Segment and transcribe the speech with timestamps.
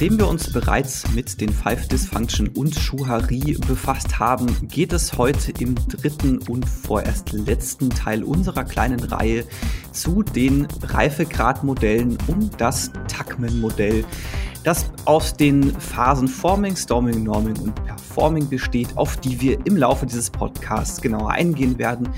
[0.00, 5.52] Nachdem wir uns bereits mit den Five Dysfunction und Schuhari befasst haben, geht es heute
[5.62, 9.44] im dritten und vorerst letzten Teil unserer kleinen Reihe
[9.92, 14.06] zu den Reifegradmodellen um das Tuckman-Modell,
[14.64, 20.06] das aus den Phasen Forming, Storming, Norming und Performing besteht, auf die wir im Laufe
[20.06, 22.08] dieses Podcasts genauer eingehen werden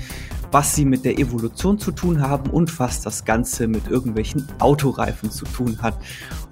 [0.53, 5.31] was sie mit der Evolution zu tun haben und was das Ganze mit irgendwelchen Autoreifen
[5.31, 5.97] zu tun hat.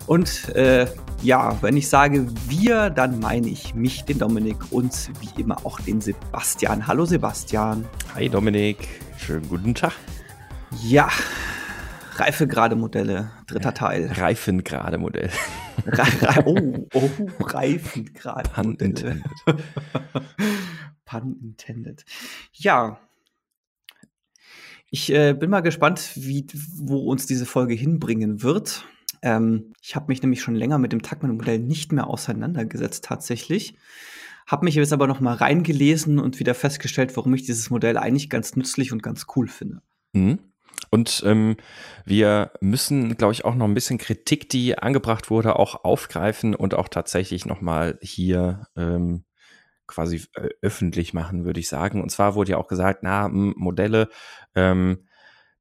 [0.08, 0.88] Und äh,
[1.24, 5.80] ja, wenn ich sage wir, dann meine ich mich, den Dominik und wie immer auch
[5.80, 6.88] den Sebastian.
[6.88, 7.86] Hallo Sebastian.
[8.16, 9.94] Hi Dominik, schönen guten Tag.
[10.84, 11.10] Ja,
[12.16, 14.12] Reifegrade Modelle, dritter Teil.
[14.16, 15.30] Reifengrade Modell.
[16.46, 18.50] oh, oh, Reifengrade.
[18.50, 19.24] Pun intended.
[21.06, 22.04] Pun intended.
[22.54, 23.00] Ja,
[24.90, 26.48] ich äh, bin mal gespannt, wie,
[26.78, 28.86] wo uns diese Folge hinbringen wird.
[29.22, 33.76] Ähm, ich habe mich nämlich schon länger mit dem Tuckman-Modell nicht mehr auseinandergesetzt tatsächlich.
[34.48, 38.30] Habe mich jetzt aber noch mal reingelesen und wieder festgestellt, warum ich dieses Modell eigentlich
[38.30, 39.82] ganz nützlich und ganz cool finde.
[40.14, 40.40] Mhm.
[40.90, 41.58] Und ähm,
[42.06, 46.74] wir müssen, glaube ich, auch noch ein bisschen Kritik, die angebracht wurde, auch aufgreifen und
[46.74, 49.24] auch tatsächlich noch mal hier ähm,
[49.88, 52.02] quasi äh, öffentlich machen, würde ich sagen.
[52.02, 54.10] Und zwar wurde ja auch gesagt, na, Modelle,
[54.56, 55.06] ähm,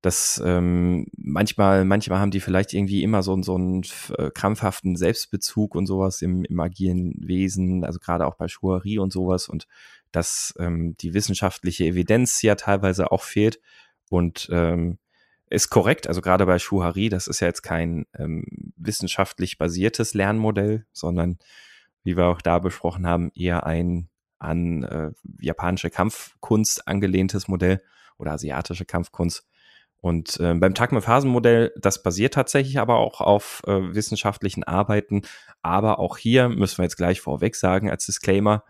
[0.02, 3.82] das ähm, manchmal, manchmal haben die vielleicht irgendwie immer so, so einen
[4.16, 9.12] äh, krampfhaften Selbstbezug und sowas im, im agilen Wesen, also gerade auch bei Schuherie und
[9.12, 9.66] sowas und
[10.10, 13.60] dass ähm, die wissenschaftliche Evidenz ja teilweise auch fehlt
[14.08, 14.98] und ähm,
[15.50, 18.44] ist korrekt, also gerade bei Schuhari, das ist ja jetzt kein ähm,
[18.76, 21.38] wissenschaftlich basiertes Lernmodell, sondern
[22.04, 27.82] wie wir auch da besprochen haben, eher ein an äh, japanische Kampfkunst angelehntes Modell
[28.16, 29.46] oder asiatische Kampfkunst.
[30.00, 35.22] Und äh, beim Takme-Phasen-Modell, das basiert tatsächlich aber auch auf äh, wissenschaftlichen Arbeiten.
[35.62, 38.64] Aber auch hier müssen wir jetzt gleich vorweg sagen als Disclaimer,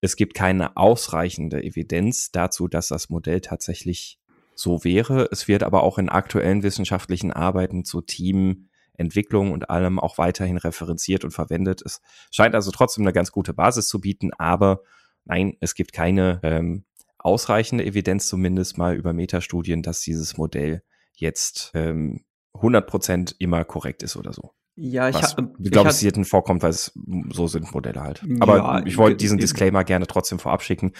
[0.00, 4.18] es gibt keine ausreichende Evidenz dazu, dass das Modell tatsächlich
[4.54, 5.28] so wäre.
[5.32, 11.24] Es wird aber auch in aktuellen wissenschaftlichen Arbeiten zu Teamentwicklung und allem auch weiterhin referenziert
[11.24, 11.82] und verwendet.
[11.84, 12.00] Es
[12.30, 14.80] scheint also trotzdem eine ganz gute Basis zu bieten, aber
[15.24, 16.84] nein, es gibt keine ähm,
[17.26, 20.82] ausreichende Evidenz zumindest mal über Metastudien, dass dieses Modell
[21.12, 24.52] jetzt ähm, 100% immer korrekt ist oder so.
[24.76, 25.52] Ja, ich habe.
[25.58, 26.92] Ich glaube, es selten vorkommt, weil es
[27.30, 28.22] so sind Modelle halt.
[28.40, 30.92] Aber ja, ich wollte diesen Disclaimer gerne trotzdem vorab schicken,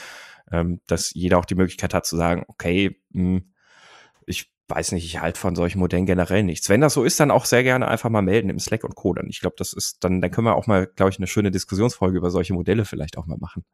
[0.51, 3.53] ähm, dass jeder auch die Möglichkeit hat zu sagen, okay, mh, hm,
[4.27, 6.69] ich weiß nicht, ich halte von solchen Modellen generell nichts.
[6.69, 9.15] Wenn das so ist, dann auch sehr gerne einfach mal melden im Slack und Co.
[9.15, 11.51] Dann ich glaube, das ist dann, dann können wir auch mal, glaube ich, eine schöne
[11.51, 13.65] Diskussionsfolge über solche Modelle vielleicht auch mal machen.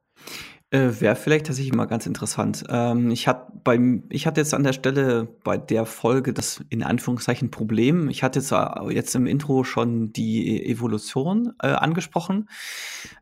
[0.73, 2.65] Äh, Wäre vielleicht tatsächlich mal ganz interessant.
[2.71, 6.83] Ähm, ich hatte beim, ich hatte jetzt an der Stelle bei der Folge das in
[6.83, 8.09] Anführungszeichen Problem.
[8.09, 8.55] Ich hatte jetzt,
[8.89, 12.49] jetzt im Intro schon die Evolution äh, angesprochen.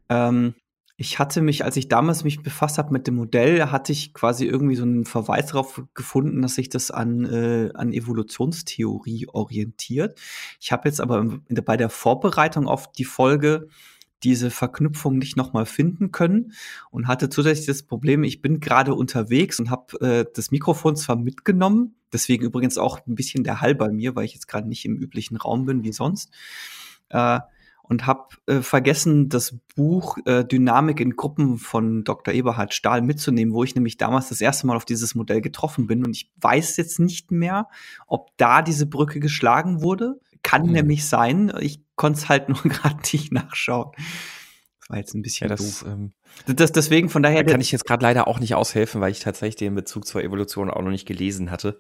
[0.09, 0.55] Ähm,
[0.97, 4.45] ich hatte mich, als ich damals mich befasst habe mit dem Modell, hatte ich quasi
[4.45, 10.21] irgendwie so einen Verweis darauf gefunden, dass sich das an, äh, an Evolutionstheorie orientiert.
[10.61, 13.67] Ich habe jetzt aber bei der Vorbereitung auf die Folge
[14.23, 16.53] diese Verknüpfung nicht nochmal finden können
[16.91, 21.17] und hatte zusätzlich das Problem, ich bin gerade unterwegs und habe äh, das Mikrofon zwar
[21.17, 24.85] mitgenommen, deswegen übrigens auch ein bisschen der Hall bei mir, weil ich jetzt gerade nicht
[24.85, 26.31] im üblichen Raum bin wie sonst.
[27.09, 27.41] Äh,
[27.91, 32.33] und habe äh, vergessen, das Buch äh, Dynamik in Gruppen von Dr.
[32.33, 36.05] Eberhard Stahl mitzunehmen, wo ich nämlich damals das erste Mal auf dieses Modell getroffen bin.
[36.05, 37.67] Und ich weiß jetzt nicht mehr,
[38.07, 40.21] ob da diese Brücke geschlagen wurde.
[40.43, 40.73] Kann mhm.
[40.73, 41.53] nämlich sein.
[41.59, 43.93] Ich konnte es halt nur gerade nicht nachschauen
[44.91, 45.85] war jetzt ein bisschen ja, das, doof.
[45.89, 46.13] Ähm,
[46.47, 47.45] das, deswegen von daher.
[47.45, 50.23] Da kann ich jetzt gerade leider auch nicht aushelfen, weil ich tatsächlich den Bezug zur
[50.23, 51.79] Evolution auch noch nicht gelesen hatte.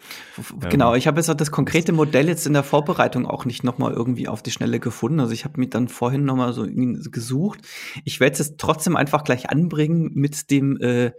[0.70, 0.98] Genau, ähm.
[0.98, 4.28] ich habe jetzt auch das konkrete Modell jetzt in der Vorbereitung auch nicht nochmal irgendwie
[4.28, 5.20] auf die Schnelle gefunden.
[5.20, 7.60] Also ich habe mich dann vorhin nochmal so gesucht.
[8.04, 11.12] Ich werde es trotzdem einfach gleich anbringen mit dem äh,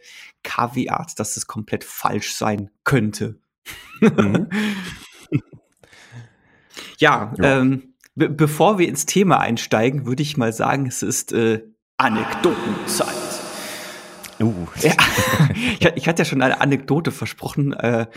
[0.44, 3.38] Kaviat, dass es komplett falsch sein könnte.
[4.00, 4.48] Mhm.
[7.00, 7.60] ja, ja.
[7.60, 11.64] Ähm, Be bevor wir ins Thema einsteigen, würde ich mal sagen, es ist äh,
[11.98, 13.08] Anekdotenzeit.
[14.42, 14.68] Uh.
[14.82, 14.94] Ja,
[15.96, 18.08] ich hatte ja schon eine Anekdote versprochen, äh,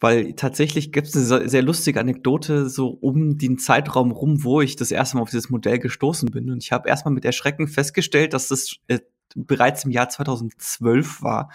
[0.00, 4.76] weil tatsächlich gibt es eine sehr lustige Anekdote so um den Zeitraum rum, wo ich
[4.76, 6.50] das erste Mal auf dieses Modell gestoßen bin.
[6.50, 9.00] Und ich habe erstmal mit Erschrecken festgestellt, dass das äh,
[9.36, 11.50] bereits im Jahr 2012 war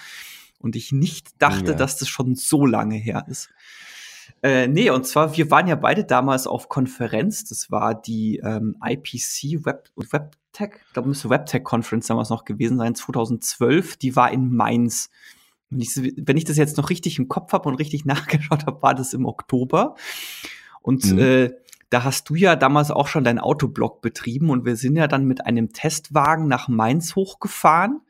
[0.60, 1.78] und ich nicht dachte, ja.
[1.78, 3.50] dass das schon so lange her ist.
[4.42, 7.46] Äh, nee, und zwar, wir waren ja beide damals auf Konferenz.
[7.46, 12.78] Das war die ähm, IPC Web, WebTech, ich glaube, müsste WebTech Conference damals noch gewesen
[12.78, 13.98] sein, 2012.
[13.98, 15.10] Die war in Mainz.
[15.70, 18.82] Wenn ich, wenn ich das jetzt noch richtig im Kopf habe und richtig nachgeschaut habe,
[18.82, 19.96] war das im Oktober.
[20.82, 21.20] Und mhm.
[21.20, 21.50] äh,
[21.90, 25.26] da hast du ja damals auch schon deinen Autoblog betrieben und wir sind ja dann
[25.26, 28.02] mit einem Testwagen nach Mainz hochgefahren.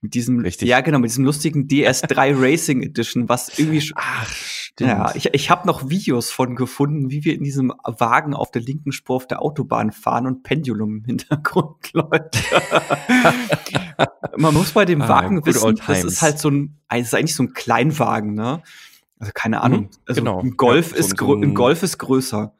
[0.00, 0.68] Mit diesem, Richtig.
[0.68, 4.34] ja genau, mit diesem lustigen DS3 Racing Edition, was irgendwie schon, Ach,
[4.72, 4.90] stimmt.
[4.90, 8.62] ja, ich, ich habe noch Videos von gefunden, wie wir in diesem Wagen auf der
[8.62, 12.36] linken Spur auf der Autobahn fahren und Pendulum im Hintergrund läuft.
[14.36, 16.04] Man muss bei dem Ah, Wagen good wissen, das times.
[16.04, 18.62] ist halt so ein, es ist eigentlich so ein Kleinwagen, ne?
[19.18, 19.80] Also keine Ahnung.
[19.82, 20.40] Mhm, also genau.
[20.40, 22.54] ein Golf Ja, ist so ein- ein Golf ist größer.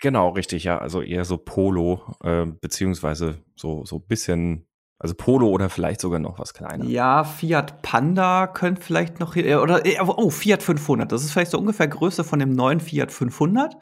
[0.00, 0.78] Genau, richtig, ja.
[0.78, 4.64] Also eher so Polo, äh, beziehungsweise so, so bisschen,
[5.02, 6.84] also Polo oder vielleicht sogar noch was kleiner.
[6.84, 11.10] Ja, Fiat Panda könnte vielleicht noch äh, oder äh, oh, Fiat 500.
[11.10, 13.74] Das ist vielleicht so ungefähr Größe von dem neuen Fiat 500.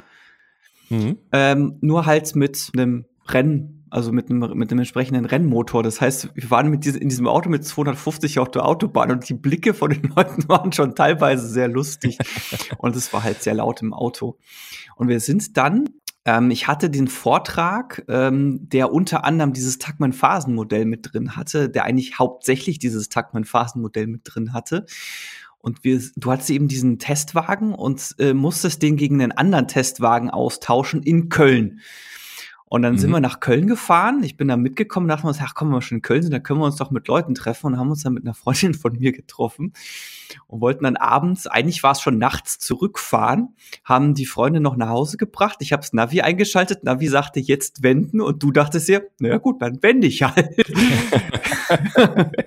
[0.88, 1.18] Mhm.
[1.30, 5.82] Ähm, nur halt mit einem Rennen, also mit einem, mit einem entsprechenden Rennmotor.
[5.82, 9.28] Das heißt, wir waren mit diesem, in diesem Auto mit 250 auf der Autobahn und
[9.28, 12.16] die Blicke von den Leuten waren schon teilweise sehr lustig.
[12.78, 14.38] und es war halt sehr laut im Auto.
[14.96, 15.84] Und wir sind dann,
[16.30, 21.84] ähm, ich hatte den Vortrag, ähm, der unter anderem dieses Tuckman-Phasenmodell mit drin hatte, der
[21.84, 24.86] eigentlich hauptsächlich dieses Tuckman-Phasenmodell mit drin hatte.
[25.58, 30.30] Und wir, du hattest eben diesen Testwagen und äh, musstest den gegen einen anderen Testwagen
[30.30, 31.80] austauschen in Köln.
[32.64, 33.14] Und dann sind Mhm.
[33.14, 34.22] wir nach Köln gefahren.
[34.22, 36.32] Ich bin da mitgekommen, dachten wir uns, ach komm, wenn wir schon in Köln sind,
[36.32, 38.74] dann können wir uns doch mit Leuten treffen und haben uns dann mit einer Freundin
[38.74, 39.72] von mir getroffen
[40.46, 43.54] und wollten dann abends, eigentlich war es schon nachts, zurückfahren,
[43.84, 45.56] haben die Freundin noch nach Hause gebracht.
[45.60, 49.60] Ich habe das Navi eingeschaltet, Navi sagte jetzt wenden und du dachtest dir, naja gut,
[49.62, 50.48] dann wende ich halt.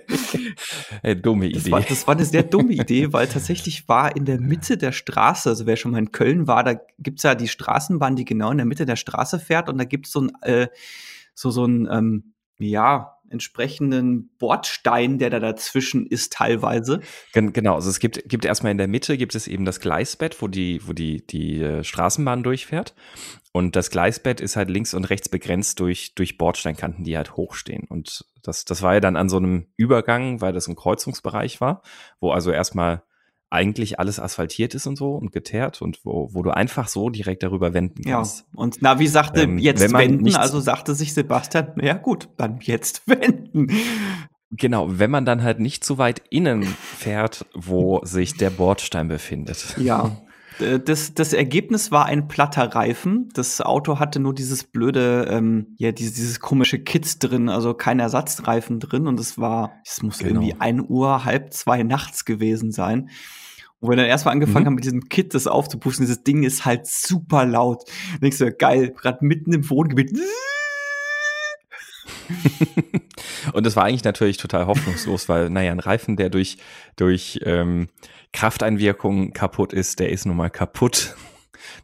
[1.02, 1.72] Ey, dumme Das Idee.
[1.72, 5.50] war, das war eine sehr dumme Idee, weil tatsächlich war in der Mitte der Straße,
[5.50, 8.58] also wer schon mal in Köln war, da gibt's ja die Straßenbahn, die genau in
[8.58, 10.68] der Mitte der Straße fährt und da gibt's so ein, äh,
[11.34, 17.02] so, so ein, ähm, ja, entsprechenden Bordstein, der da dazwischen ist teilweise.
[17.34, 20.42] Gen genau, also es gibt, gibt erstmal in der Mitte gibt es eben das Gleisbett,
[20.42, 22.96] wo die, wo die, die äh, Straßenbahn durchfährt.
[23.52, 27.86] Und das Gleisbett ist halt links und rechts begrenzt durch, durch Bordsteinkanten, die halt hochstehen.
[27.88, 31.82] Und das, das war ja dann an so einem Übergang, weil das ein Kreuzungsbereich war,
[32.20, 33.04] wo also erstmal
[33.54, 37.44] eigentlich alles asphaltiert ist und so und geteert und wo, wo du einfach so direkt
[37.44, 38.46] darüber wenden Ja, kannst.
[38.56, 43.68] und Navi sagte Ähm, jetzt wenden, also sagte sich Sebastian, ja gut, dann jetzt wenden.
[44.52, 46.64] Genau, wenn man dann halt nicht zu weit innen
[46.98, 49.76] fährt, wo sich der Bordstein befindet.
[49.78, 50.12] Ja.
[50.86, 53.28] Das, das Ergebnis war ein platter Reifen.
[53.34, 58.00] Das Auto hatte nur dieses blöde, ähm, ja, dieses, dieses komische Kit drin, also kein
[58.00, 59.08] Ersatzreifen drin.
[59.08, 60.30] Und es war, es muss Genau.
[60.42, 63.10] irgendwie ein Uhr, halb zwei nachts gewesen sein.
[63.84, 64.68] Und wir dann erstmal angefangen Mhm.
[64.68, 67.84] haben, mit diesem Kit das aufzupusten, dieses Ding ist halt super laut.
[68.22, 70.12] Denkst du, geil, gerade mitten im Wohngebiet.
[73.54, 76.58] Und das war eigentlich natürlich total hoffnungslos, weil, naja, ein Reifen, der durch,
[76.96, 77.90] durch ähm,
[78.32, 81.16] Krafteinwirkung kaputt ist, der ist nun mal kaputt.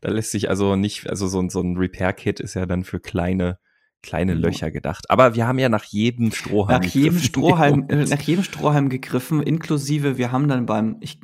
[0.01, 2.99] Da lässt sich also nicht, also so, ein- so ein Repair-Kit ist ja dann für
[2.99, 3.59] kleine,
[4.01, 4.41] kleine Mhm.
[4.41, 5.09] Löcher gedacht.
[5.09, 6.81] Aber wir haben ja nach jedem Strohhalm.
[6.81, 7.27] nach jedem gegriffen.
[7.27, 11.19] Strohhalm, äh, nach jedem Strohhalm gegriffen, inklusive, wir haben dann beim, ich,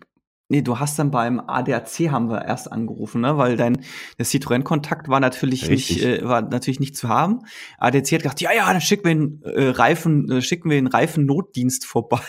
[0.50, 3.78] nee, du hast dann beim ADAC haben wir erst angerufen, ne, weil dein,
[4.18, 6.04] der Citroën-Kontakt war natürlich Richtig.
[6.04, 7.40] nicht, äh, war natürlich nicht zu haben.
[7.78, 10.88] ADAC hat gesagt, ja, ja, dann schicken wir den äh, Reifen, äh, schicken wir den
[10.88, 12.20] Reifennotdienst vorbei.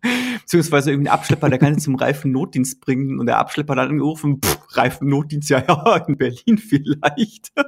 [0.40, 4.40] Beziehungsweise irgendein Abschlepper, der kann ihn zum Reifennotdienst bringen und der Abschlepper hat dann angerufen,
[4.42, 7.52] pff, Reifennotdienst, ja, ja, in Berlin vielleicht.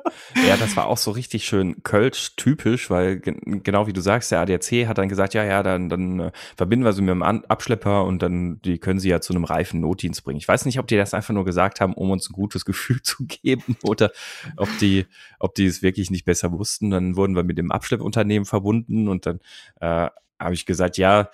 [0.47, 4.41] Ja, das war auch so richtig schön Kölsch-typisch, weil gen genau wie du sagst, der
[4.41, 8.05] ADAC hat dann gesagt, ja, ja, dann, dann äh, verbinden wir sie mit dem Abschlepper
[8.05, 10.39] und dann, die können sie ja zu einem reifen Notdienst bringen.
[10.39, 13.01] Ich weiß nicht, ob die das einfach nur gesagt haben, um uns ein gutes Gefühl
[13.03, 14.11] zu geben oder
[14.57, 15.07] ob die,
[15.39, 16.91] ob die es wirklich nicht besser wussten.
[16.91, 19.41] Dann wurden wir mit dem Abschleppunternehmen verbunden und dann
[19.81, 20.09] äh,
[20.41, 21.31] habe ich gesagt, ja,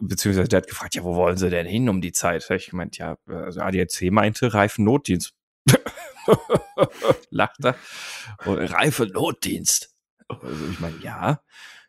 [0.00, 2.48] beziehungsweise der hat gefragt, ja, wo wollen sie denn hin um die Zeit?
[2.50, 5.34] Ich gemeint, ja, also ADAC meinte reifen Notdienst.
[7.30, 7.74] Lacht er.
[8.44, 9.94] Und Reife Notdienst.
[10.28, 11.40] Also ich meine, ja,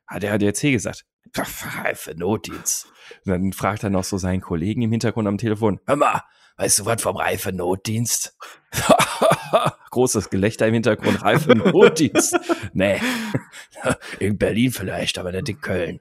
[0.07, 1.05] hat der ADAC gesagt.
[1.33, 2.87] Reife Notdienst.
[3.25, 6.23] Und dann fragt er noch so seinen Kollegen im Hintergrund am Telefon, hör mal,
[6.57, 8.37] weißt du was vom Reife Notdienst?
[9.91, 12.37] Großes Gelächter im Hintergrund, Reife Notdienst.
[12.73, 12.99] nee,
[14.19, 15.99] in Berlin vielleicht, aber nicht in Köln.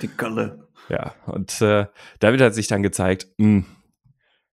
[0.00, 0.68] Die Gölle.
[0.88, 1.86] Ja, und äh,
[2.20, 3.64] damit hat sich dann gezeigt, mh,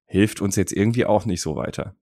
[0.05, 1.95] hilft uns jetzt irgendwie auch nicht so weiter.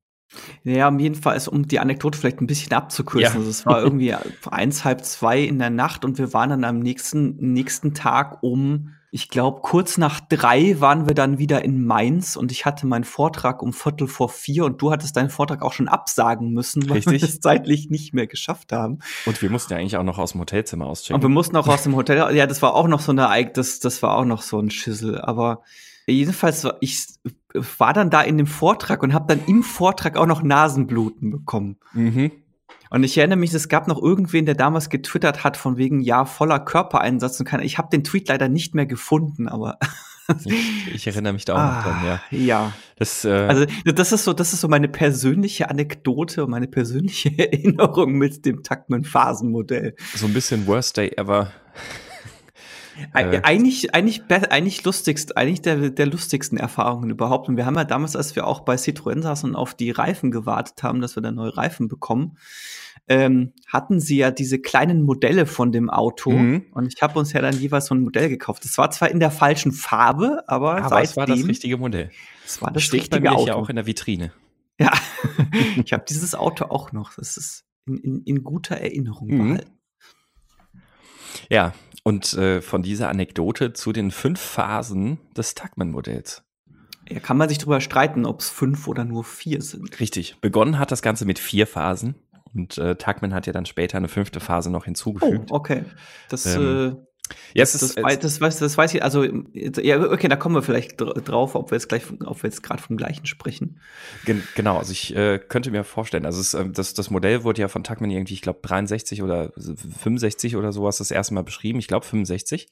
[0.63, 3.34] Ja, um jeden Fall ist, um die Anekdote vielleicht ein bisschen abzukürzen.
[3.34, 3.38] Ja.
[3.38, 4.13] Also es war irgendwie
[4.50, 8.93] eins, halb zwei in der Nacht und wir waren dann am nächsten, nächsten Tag um,
[9.10, 13.05] ich glaube, kurz nach drei waren wir dann wieder in Mainz und ich hatte meinen
[13.05, 16.98] Vortrag um Viertel vor vier und du hattest deinen Vortrag auch schon absagen müssen, weil
[16.98, 17.22] Richtig.
[17.22, 19.00] wir es zeitlich nicht mehr geschafft haben.
[19.25, 21.31] Und wir mussten ja eigentlich auch noch aus dem Hotelzimmer Und wir auschecken.
[21.31, 24.17] mussten auch aus dem Hotel, ja, das war auch noch so eine, das, das war
[24.17, 25.63] auch noch so ein Schissel, aber
[26.14, 27.08] jedenfalls war ich,
[27.78, 31.78] war dann da in dem Vortrag und habe dann im Vortrag auch noch Nasenbluten bekommen.
[31.94, 32.32] Mhm.
[32.90, 36.26] Und ich erinnere mich, es gab noch irgendwen, der damals getwittert hat von wegen ja
[36.26, 37.62] voller Körpereinsatz und kann.
[37.62, 39.78] Ich habe den Tweet leider nicht mehr gefunden, aber
[40.46, 42.38] ich, ich, erinnere mich da auch ah, noch dran, ja.
[42.38, 42.74] Ja.
[42.98, 47.30] Das, äh, also das ist so, das ist so meine persönliche Anekdote und meine persönliche
[47.38, 49.96] Erinnerung mit dem Tuckman-Phasenmodell.
[50.16, 51.52] So ein bisschen Worst Day ever.
[53.13, 57.50] Äh, eigentlich, eigentlich, eigentlich lustigst, eigentlich der, der lustigsten Erfahrungen überhaupt.
[57.50, 60.32] Und wir haben ja damals, als wir auch bei Citroën saßen und auf die Reifen
[60.32, 62.38] gewartet haben, dass wir da neue Reifen bekommen,
[63.08, 66.32] ähm, hatten sie ja diese kleinen Modelle von dem Auto.
[66.32, 66.66] Mhm.
[66.72, 68.66] Und ich habe uns ja dann jeweils so ein Modell gekauft.
[68.66, 72.12] Das war zwar in der falschen Farbe, aber, aber es war das richtige Modell.
[72.46, 73.48] Es war das Steht richtige bei mir Auto.
[73.48, 74.32] ja auch in der Vitrine.
[74.80, 74.92] Ja,
[75.84, 77.13] ich habe dieses Auto auch noch.
[77.16, 79.38] Das ist in, in, in guter Erinnerung mhm.
[79.38, 79.72] behalten.
[81.50, 81.74] Ja,
[82.08, 86.42] und äh, von dieser Anekdote zu den fünf Phasen des Tuckman-Modells.
[87.10, 90.00] Ja, kann man sich darüber streiten, ob es fünf oder nur vier sind.
[90.00, 90.38] Richtig.
[90.40, 92.16] Begonnen hat das Ganze mit vier Phasen.
[92.54, 95.52] Und äh, Tuckman hat ja dann später eine fünfte Phase noch hinzugefügt.
[95.52, 95.84] Oh, okay.
[96.30, 97.06] Das, ähm,
[97.53, 100.62] ja, das, das, weiß, das, weiß, das weiß ich, also, ja, okay, da kommen wir
[100.62, 103.79] vielleicht drauf, ob wir jetzt gleich, ob wir jetzt gerade vom gleichen sprechen.
[104.25, 107.62] Gen genau, also ich äh, könnte mir vorstellen, also es, äh, das, das Modell wurde
[107.62, 111.79] ja von Tuckman irgendwie, ich glaube, 63 oder 65 oder sowas das erste Mal beschrieben,
[111.79, 112.69] ich glaube 65.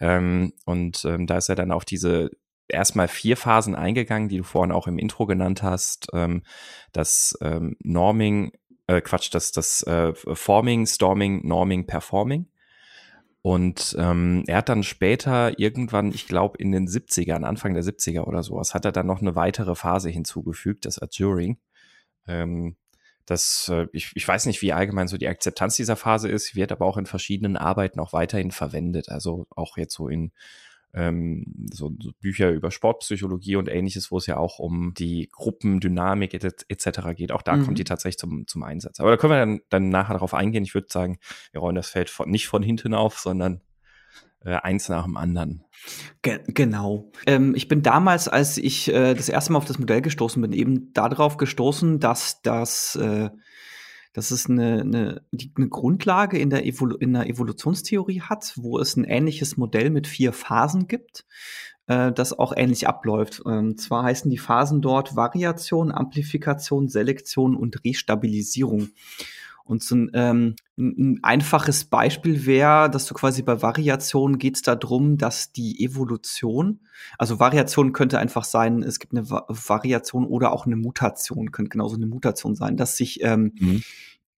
[0.00, 2.30] Ähm, und ähm, da ist er dann auf diese
[2.68, 6.08] erstmal vier Phasen eingegangen, die du vorhin auch im Intro genannt hast.
[6.12, 6.42] Ähm,
[6.92, 8.52] das ähm, Norming,
[8.86, 12.46] äh, Quatsch, das, das äh, Forming, Storming, Norming, Performing.
[13.46, 18.22] Und ähm, er hat dann später irgendwann, ich glaube in den 70ern, Anfang der 70er
[18.22, 21.56] oder sowas, hat er dann noch eine weitere Phase hinzugefügt, das Adjuring.
[22.26, 22.74] Ähm,
[23.24, 26.72] das, äh, ich, ich weiß nicht, wie allgemein so die Akzeptanz dieser Phase ist, wird
[26.72, 29.10] aber auch in verschiedenen Arbeiten auch weiterhin verwendet.
[29.10, 30.32] Also auch jetzt so in
[30.96, 36.32] ähm, so, so, Bücher über Sportpsychologie und ähnliches, wo es ja auch um die Gruppendynamik
[36.32, 37.00] etc.
[37.14, 37.32] geht.
[37.32, 37.64] Auch da mhm.
[37.64, 38.98] kommt die tatsächlich zum, zum Einsatz.
[38.98, 40.64] Aber da können wir dann, dann nachher darauf eingehen.
[40.64, 41.18] Ich würde sagen,
[41.52, 43.60] wir rollen das Feld von, nicht von hinten auf, sondern
[44.42, 45.64] äh, eins nach dem anderen.
[46.22, 47.12] Ge genau.
[47.26, 50.54] Ähm, ich bin damals, als ich äh, das erste Mal auf das Modell gestoßen bin,
[50.54, 53.28] eben darauf gestoßen, dass das äh,
[54.16, 55.22] dass es eine, eine,
[55.56, 60.32] eine Grundlage in der, in der Evolutionstheorie hat, wo es ein ähnliches Modell mit vier
[60.32, 61.26] Phasen gibt,
[61.86, 63.42] äh, das auch ähnlich abläuft.
[63.46, 68.88] Ähm, zwar heißen die Phasen dort Variation, Amplifikation, Selektion und Restabilisierung.
[69.66, 74.62] Und so ein, ähm, ein einfaches Beispiel wäre, dass du quasi bei Variation geht es
[74.62, 76.80] darum, dass die Evolution,
[77.18, 81.70] also Variation könnte einfach sein, es gibt eine Va Variation oder auch eine Mutation, könnte
[81.70, 83.82] genauso eine Mutation sein, dass sich ähm, mhm.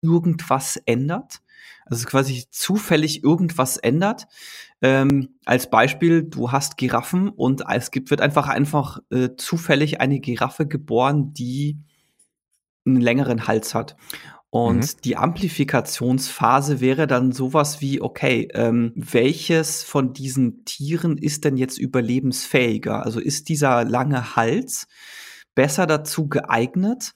[0.00, 1.42] irgendwas ändert.
[1.84, 4.26] Also quasi zufällig irgendwas ändert.
[4.80, 10.20] Ähm, als Beispiel, du hast Giraffen und es gibt, wird einfach einfach äh, zufällig eine
[10.20, 11.78] Giraffe geboren, die
[12.86, 13.96] einen längeren Hals hat.
[14.50, 15.00] Und mhm.
[15.04, 21.78] die Amplifikationsphase wäre dann sowas wie, okay, ähm, welches von diesen Tieren ist denn jetzt
[21.78, 23.04] überlebensfähiger?
[23.04, 24.86] Also ist dieser lange Hals
[25.54, 27.12] besser dazu geeignet,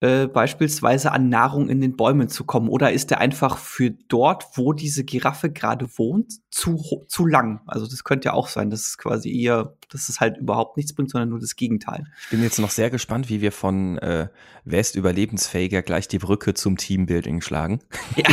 [0.00, 2.68] äh, beispielsweise an Nahrung in den Bäumen zu kommen?
[2.68, 7.60] Oder ist er einfach für dort, wo diese Giraffe gerade wohnt, zu, zu lang?
[7.66, 10.92] Also das könnte ja auch sein, dass es quasi eher, dass es halt überhaupt nichts
[10.92, 12.06] bringt, sondern nur das Gegenteil.
[12.24, 14.28] Ich bin jetzt noch sehr gespannt, wie wir von äh,
[14.64, 17.80] West überlebensfähiger gleich die Brücke zum Teambuilding schlagen.
[18.16, 18.28] Ja.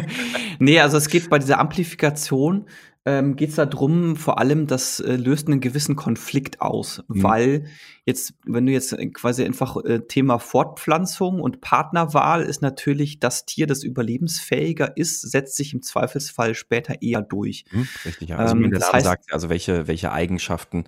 [0.58, 2.66] nee, also es geht bei dieser Amplifikation
[3.06, 7.22] ähm, geht es darum, vor allem, das äh, löst einen gewissen Konflikt aus, mhm.
[7.22, 7.64] weil
[8.04, 13.66] jetzt, wenn du jetzt quasi einfach äh, Thema Fortpflanzung und Partnerwahl ist natürlich das Tier,
[13.66, 17.64] das überlebensfähiger ist, setzt sich im Zweifelsfall später eher durch.
[17.70, 18.36] Mhm, richtig, ja.
[18.36, 20.84] Also ähm, das heißt, sagt, also welche, welche Eigenschaften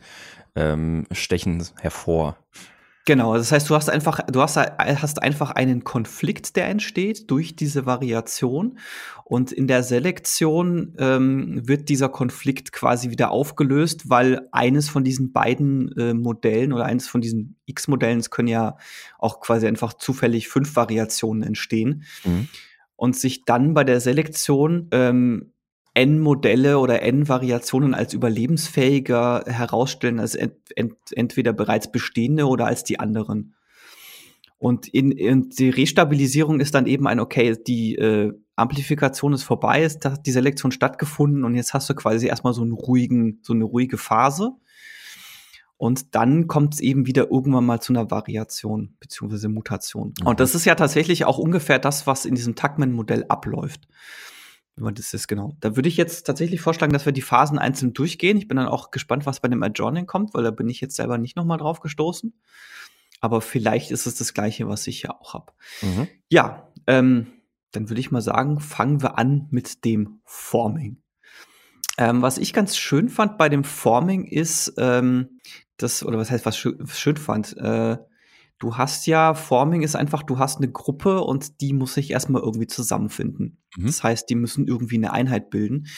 [0.54, 2.36] ähm, stechen hervor.
[3.04, 7.56] Genau, das heißt, du hast einfach, du hast, hast einfach einen Konflikt, der entsteht durch
[7.56, 8.78] diese Variation.
[9.24, 15.32] Und in der Selektion ähm, wird dieser Konflikt quasi wieder aufgelöst, weil eines von diesen
[15.32, 18.76] beiden äh, Modellen oder eines von diesen X-Modellen, es können ja
[19.18, 22.04] auch quasi einfach zufällig fünf Variationen entstehen.
[22.24, 22.48] Mhm.
[22.94, 25.52] Und sich dann bei der Selektion ähm,
[25.94, 32.98] N-Modelle oder N-Variationen als überlebensfähiger herausstellen als ent ent entweder bereits bestehende oder als die
[32.98, 33.54] anderen.
[34.58, 39.82] Und in, in die Restabilisierung ist dann eben ein, okay, die äh, Amplifikation ist vorbei,
[39.82, 43.52] ist hat die Selektion stattgefunden und jetzt hast du quasi erstmal so einen ruhigen, so
[43.52, 44.52] eine ruhige Phase.
[45.78, 50.14] Und dann kommt es eben wieder irgendwann mal zu einer Variation beziehungsweise Mutation.
[50.20, 50.28] Mhm.
[50.28, 53.88] Und das ist ja tatsächlich auch ungefähr das, was in diesem Tuckman-Modell abläuft.
[54.74, 55.54] Wenn man das ist, genau.
[55.60, 58.38] Da würde ich jetzt tatsächlich vorschlagen, dass wir die Phasen einzeln durchgehen.
[58.38, 60.96] Ich bin dann auch gespannt, was bei dem Adjourning kommt, weil da bin ich jetzt
[60.96, 62.32] selber nicht nochmal drauf gestoßen.
[63.20, 65.52] Aber vielleicht ist es das Gleiche, was ich ja auch habe.
[65.82, 66.08] Mhm.
[66.28, 67.26] Ja, ähm,
[67.70, 71.02] dann würde ich mal sagen, fangen wir an mit dem Forming.
[71.98, 75.40] Ähm, was ich ganz schön fand bei dem Forming ist, ähm,
[75.76, 77.98] das, oder was heißt, was schön, schön fand, äh,
[78.62, 82.42] du hast ja, Forming ist einfach, du hast eine Gruppe und die muss sich erstmal
[82.42, 83.58] irgendwie zusammenfinden.
[83.76, 83.86] Mhm.
[83.86, 85.88] Das heißt, die müssen irgendwie eine Einheit bilden.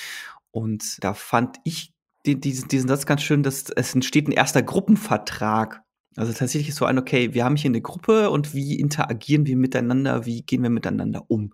[0.50, 1.92] Und da fand ich
[2.25, 5.83] die, diesen, diesen Satz ganz schön, dass es entsteht ein erster Gruppenvertrag.
[6.16, 9.59] Also tatsächlich ist so ein, okay, wir haben hier eine Gruppe und wie interagieren wir
[9.59, 11.52] miteinander, wie gehen wir miteinander um?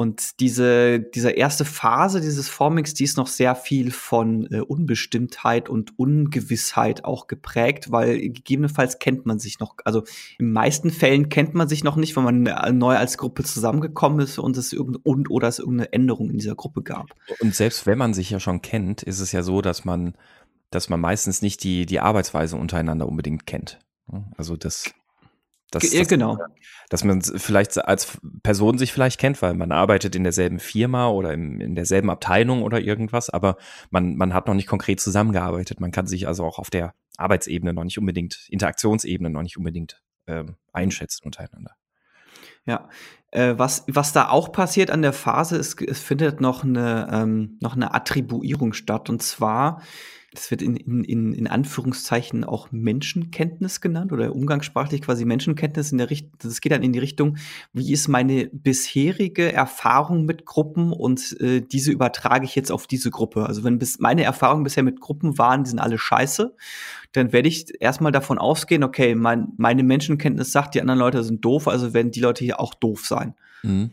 [0.00, 5.68] Und diese, diese erste Phase dieses Formings, die ist noch sehr viel von äh, Unbestimmtheit
[5.68, 10.04] und Ungewissheit auch geprägt, weil gegebenenfalls kennt man sich noch, also
[10.38, 14.20] in meisten Fällen kennt man sich noch nicht, wenn man äh, neu als Gruppe zusammengekommen
[14.20, 17.08] ist und es irgend, und oder es irgendeine Änderung in dieser Gruppe gab.
[17.40, 20.14] Und selbst wenn man sich ja schon kennt, ist es ja so, dass man,
[20.70, 23.78] dass man meistens nicht die, die Arbeitsweise untereinander unbedingt kennt.
[24.38, 24.94] Also das
[25.70, 26.38] das, ja, genau.
[26.88, 31.32] Dass man vielleicht als Person sich vielleicht kennt, weil man arbeitet in derselben Firma oder
[31.32, 33.56] im, in derselben Abteilung oder irgendwas, aber
[33.90, 35.80] man, man hat noch nicht konkret zusammengearbeitet.
[35.80, 40.02] Man kann sich also auch auf der Arbeitsebene noch nicht unbedingt, Interaktionsebene noch nicht unbedingt
[40.26, 41.76] ähm, einschätzen untereinander.
[42.66, 42.88] Ja,
[43.30, 47.58] äh, was, was da auch passiert an der Phase ist, es findet noch eine, ähm,
[47.60, 49.08] noch eine Attribuierung statt.
[49.08, 49.80] Und zwar
[50.32, 55.98] das wird in, in, in, in Anführungszeichen auch Menschenkenntnis genannt oder umgangssprachlich quasi Menschenkenntnis in
[55.98, 57.36] der Richtung, das geht dann in die Richtung,
[57.72, 63.10] wie ist meine bisherige Erfahrung mit Gruppen und äh, diese übertrage ich jetzt auf diese
[63.10, 63.46] Gruppe.
[63.46, 66.54] Also wenn bis meine Erfahrungen bisher mit Gruppen waren, die sind alle scheiße,
[67.12, 71.44] dann werde ich erstmal davon ausgehen, okay, mein, meine Menschenkenntnis sagt, die anderen Leute sind
[71.44, 73.19] doof, also werden die Leute hier auch doof sein.
[73.62, 73.90] Mhm.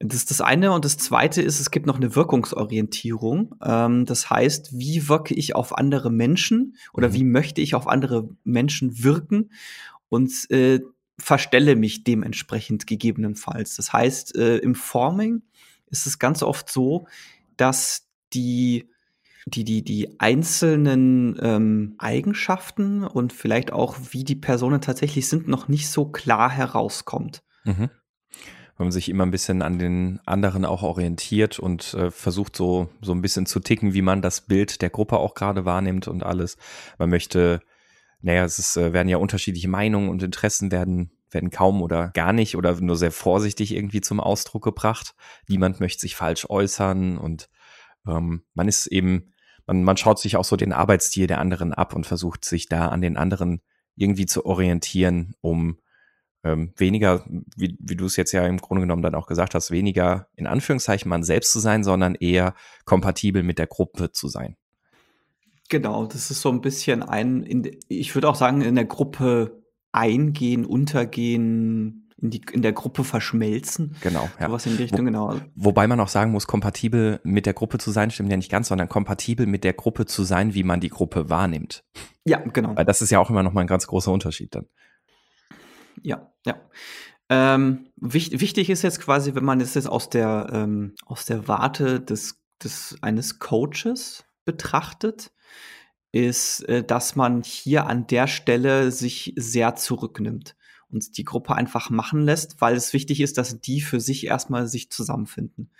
[0.00, 0.72] Das ist das eine.
[0.72, 3.54] Und das zweite ist, es gibt noch eine Wirkungsorientierung.
[3.62, 7.14] Ähm, das heißt, wie wirke ich auf andere Menschen oder mhm.
[7.14, 9.50] wie möchte ich auf andere Menschen wirken
[10.08, 10.80] und äh,
[11.18, 13.76] verstelle mich dementsprechend gegebenenfalls.
[13.76, 15.42] Das heißt, äh, im Forming
[15.86, 17.06] ist es ganz oft so,
[17.56, 18.88] dass die
[19.46, 25.68] die, die, die einzelnen ähm, Eigenschaften und vielleicht auch, wie die Personen tatsächlich sind, noch
[25.68, 27.42] nicht so klar herauskommt.
[27.64, 27.90] Mhm
[28.76, 32.88] wenn man sich immer ein bisschen an den anderen auch orientiert und äh, versucht so,
[33.00, 36.24] so ein bisschen zu ticken, wie man das Bild der Gruppe auch gerade wahrnimmt und
[36.24, 36.56] alles.
[36.98, 37.60] Man möchte,
[38.20, 42.32] naja, es ist, äh, werden ja unterschiedliche Meinungen und Interessen werden, werden kaum oder gar
[42.32, 45.14] nicht oder nur sehr vorsichtig irgendwie zum Ausdruck gebracht.
[45.46, 47.48] Niemand möchte sich falsch äußern und
[48.08, 49.32] ähm, man ist eben,
[49.66, 52.88] man, man schaut sich auch so den Arbeitsstil der anderen ab und versucht sich da
[52.88, 53.60] an den anderen
[53.94, 55.78] irgendwie zu orientieren, um
[56.44, 57.24] ähm, weniger,
[57.56, 60.46] wie, wie du es jetzt ja im Grunde genommen dann auch gesagt hast, weniger in
[60.46, 62.54] Anführungszeichen man selbst zu sein, sondern eher
[62.84, 64.56] kompatibel mit der Gruppe zu sein.
[65.70, 69.62] Genau, das ist so ein bisschen ein, in, ich würde auch sagen, in der Gruppe
[69.92, 73.96] eingehen, untergehen, in, die, in der Gruppe verschmelzen.
[74.02, 74.50] Genau, ja.
[74.50, 75.34] Was in die Richtung, Wo, genau.
[75.54, 78.68] Wobei man auch sagen muss, kompatibel mit der Gruppe zu sein, stimmt ja nicht ganz,
[78.68, 81.84] sondern kompatibel mit der Gruppe zu sein, wie man die Gruppe wahrnimmt.
[82.26, 82.76] Ja, genau.
[82.76, 84.66] Weil das ist ja auch immer noch mal ein ganz großer Unterschied dann.
[86.04, 86.60] Ja, ja.
[87.30, 91.48] Ähm, wichtig, wichtig ist jetzt quasi, wenn man es jetzt aus der, ähm, aus der
[91.48, 95.32] Warte des, des, eines Coaches betrachtet,
[96.12, 100.56] ist, äh, dass man hier an der Stelle sich sehr zurücknimmt
[100.90, 104.66] und die Gruppe einfach machen lässt, weil es wichtig ist, dass die für sich erstmal
[104.68, 105.70] sich zusammenfinden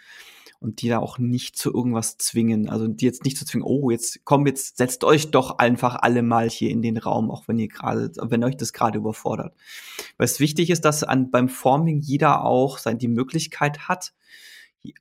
[0.60, 2.68] und die da auch nicht zu irgendwas zwingen.
[2.68, 6.22] Also die jetzt nicht zu zwingen, oh, jetzt komm, jetzt setzt euch doch einfach alle
[6.22, 9.54] mal hier in den Raum, auch wenn ihr gerade, wenn euch das gerade überfordert.
[10.16, 14.14] Weil es wichtig ist, dass an, beim Forming jeder auch sein, die Möglichkeit hat,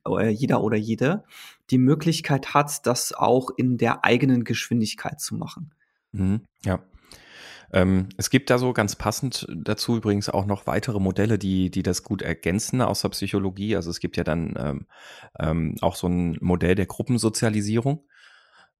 [0.06, 1.24] äh, jeder oder jede,
[1.70, 5.72] die Möglichkeit hat, das auch in der eigenen Geschwindigkeit zu machen.
[6.12, 6.80] Mhm, ja.
[7.74, 11.82] Ähm, es gibt da so ganz passend dazu übrigens auch noch weitere Modelle, die, die
[11.82, 13.74] das gut ergänzen aus der Psychologie.
[13.74, 14.86] Also es gibt ja dann ähm,
[15.40, 18.06] ähm, auch so ein Modell der Gruppensozialisierung,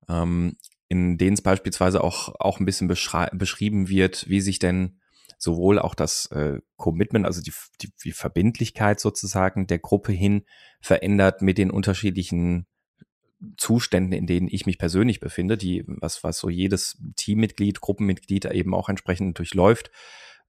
[0.09, 0.57] ähm,
[0.89, 5.01] in denen es beispielsweise auch, auch ein bisschen beschrieben wird, wie sich denn
[5.39, 10.45] sowohl auch das äh, Commitment, also die, die, die Verbindlichkeit sozusagen der Gruppe hin
[10.81, 12.67] verändert mit den unterschiedlichen
[13.57, 18.75] Zuständen, in denen ich mich persönlich befinde, die, was, was so jedes Teammitglied, Gruppenmitglied eben
[18.75, 19.91] auch entsprechend durchläuft,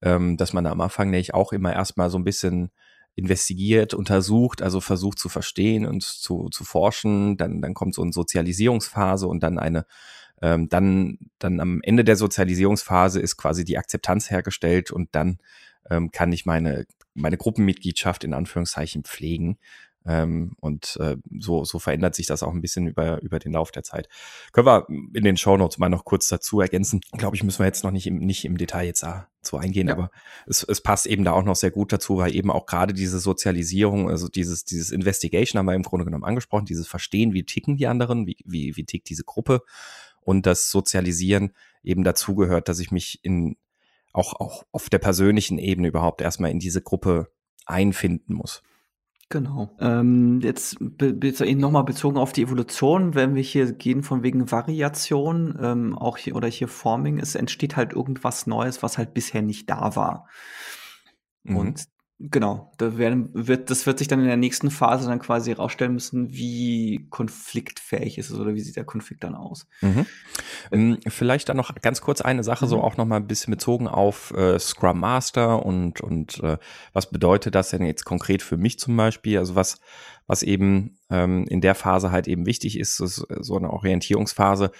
[0.01, 2.71] ähm, dass man am Anfang nämlich auch immer erstmal so ein bisschen
[3.15, 7.37] investigiert, untersucht, also versucht zu verstehen und zu, zu forschen.
[7.37, 9.85] Dann, dann kommt so eine Sozialisierungsphase und dann eine,
[10.41, 15.39] ähm, dann, dann am Ende der Sozialisierungsphase ist quasi die Akzeptanz hergestellt und dann
[15.89, 19.57] ähm, kann ich meine, meine Gruppenmitgliedschaft in Anführungszeichen pflegen.
[20.05, 23.71] Ähm, und äh, so, so verändert sich das auch ein bisschen über, über den Lauf
[23.71, 24.07] der Zeit.
[24.51, 27.01] Können wir in den Shownotes mal noch kurz dazu ergänzen.
[27.13, 29.95] Glaube ich, müssen wir jetzt noch nicht im, nicht im Detail jetzt dazu eingehen, ja.
[29.95, 30.11] aber
[30.45, 33.19] es, es passt eben da auch noch sehr gut dazu, weil eben auch gerade diese
[33.19, 37.77] Sozialisierung, also dieses, dieses Investigation haben wir im Grunde genommen angesprochen, dieses Verstehen, wie ticken
[37.77, 39.61] die anderen, wie, wie, wie tickt diese Gruppe
[40.21, 43.57] und das Sozialisieren eben dazugehört, dass ich mich in
[44.13, 47.31] auch, auch auf der persönlichen Ebene überhaupt erstmal in diese Gruppe
[47.65, 48.63] einfinden muss.
[49.29, 49.75] Genau.
[49.79, 55.57] Ähm, jetzt be nochmal bezogen auf die Evolution, wenn wir hier gehen von wegen Variation,
[55.59, 59.67] ähm, auch hier oder hier Forming, es entsteht halt irgendwas Neues, was halt bisher nicht
[59.69, 60.27] da war.
[61.43, 61.57] Mhm.
[61.57, 61.85] Und
[62.17, 65.91] Genau, da werden, wird, das wird sich dann in der nächsten Phase dann quasi herausstellen
[65.91, 69.67] müssen, wie konfliktfähig ist es oder wie sieht der Konflikt dann aus.
[69.81, 70.05] Mhm.
[70.71, 72.69] Ähm, vielleicht dann noch ganz kurz eine Sache, mhm.
[72.69, 76.57] so auch noch mal ein bisschen bezogen auf äh, Scrum Master und, und äh,
[76.93, 79.37] was bedeutet das denn jetzt konkret für mich zum Beispiel?
[79.37, 79.81] Also was,
[80.25, 84.71] was eben ähm, in der Phase halt eben wichtig ist, ist so eine Orientierungsphase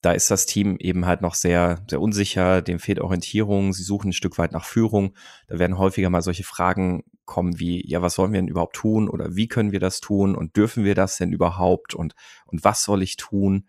[0.00, 4.10] da ist das Team eben halt noch sehr, sehr unsicher, dem fehlt Orientierung, sie suchen
[4.10, 5.14] ein Stück weit nach Führung.
[5.48, 9.08] Da werden häufiger mal solche Fragen kommen wie, ja, was sollen wir denn überhaupt tun
[9.08, 12.14] oder wie können wir das tun und dürfen wir das denn überhaupt und,
[12.46, 13.68] und was soll ich tun?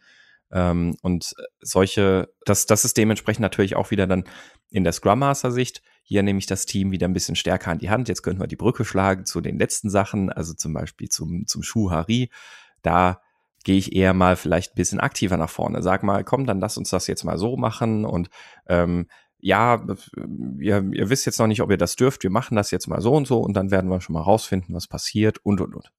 [0.51, 4.23] Ähm, und solche, das, das ist dementsprechend natürlich auch wieder dann
[4.69, 5.81] in der Scrum Master Sicht.
[6.03, 8.07] Hier nehme ich das Team wieder ein bisschen stärker an die Hand.
[8.07, 11.63] Jetzt können wir die Brücke schlagen zu den letzten Sachen, also zum Beispiel zum, zum
[11.63, 12.29] Schuhari.
[12.81, 13.21] Da
[13.69, 15.83] gehe ich eher mal vielleicht ein bisschen aktiver nach vorne.
[15.83, 18.31] Sag mal, komm, dann lass uns das jetzt mal so machen und
[18.65, 19.05] ähm,
[19.37, 19.85] ja,
[20.59, 22.99] ihr, ihr wisst jetzt noch nicht, ob ihr das dürft, wir machen das jetzt mal
[22.99, 25.91] so und so und dann werden wir schon mal rausfinden, was passiert und und und.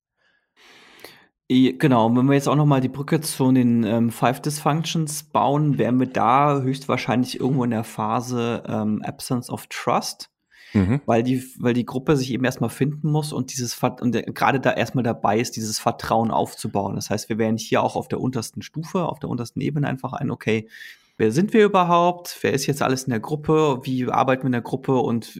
[1.48, 5.78] Genau, wenn wir jetzt auch noch mal die Brücke zu den ähm, Five Dysfunctions bauen,
[5.78, 10.28] wären wir da höchstwahrscheinlich irgendwo in der Phase ähm, Absence of Trust
[10.72, 11.00] mhm.
[11.06, 14.72] weil die, weil die Gruppe sich eben erstmal finden muss und dieses und gerade da
[14.72, 16.94] erstmal dabei ist, dieses Vertrauen aufzubauen.
[16.94, 20.12] Das heißt, wir wären hier auch auf der untersten Stufe, auf der untersten Ebene einfach
[20.12, 20.68] ein, okay,
[21.16, 22.38] wer sind wir überhaupt?
[22.40, 23.80] Wer ist jetzt alles in der Gruppe?
[23.82, 25.38] Wie arbeiten wir in der Gruppe und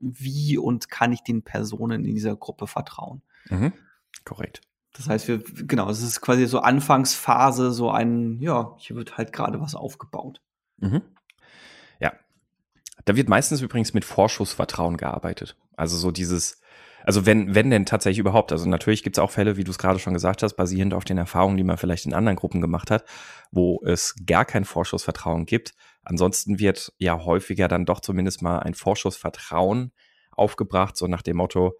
[0.00, 3.22] wie und kann ich den Personen in dieser Gruppe vertrauen?
[3.50, 3.72] Mhm.
[4.24, 4.62] Korrekt.
[4.94, 9.32] Das heißt, wir, genau, es ist quasi so Anfangsphase, so ein, ja, hier wird halt
[9.32, 10.40] gerade was aufgebaut.
[10.78, 11.02] Mhm.
[13.04, 15.56] Da wird meistens übrigens mit Vorschussvertrauen gearbeitet.
[15.76, 16.60] Also so dieses,
[17.04, 19.78] also wenn, wenn denn tatsächlich überhaupt, also natürlich gibt es auch Fälle, wie du es
[19.78, 22.90] gerade schon gesagt hast, basierend auf den Erfahrungen, die man vielleicht in anderen Gruppen gemacht
[22.90, 23.04] hat,
[23.50, 25.74] wo es gar kein Vorschussvertrauen gibt.
[26.02, 29.92] Ansonsten wird ja häufiger dann doch zumindest mal ein Vorschussvertrauen
[30.32, 31.74] aufgebracht, so nach dem Motto,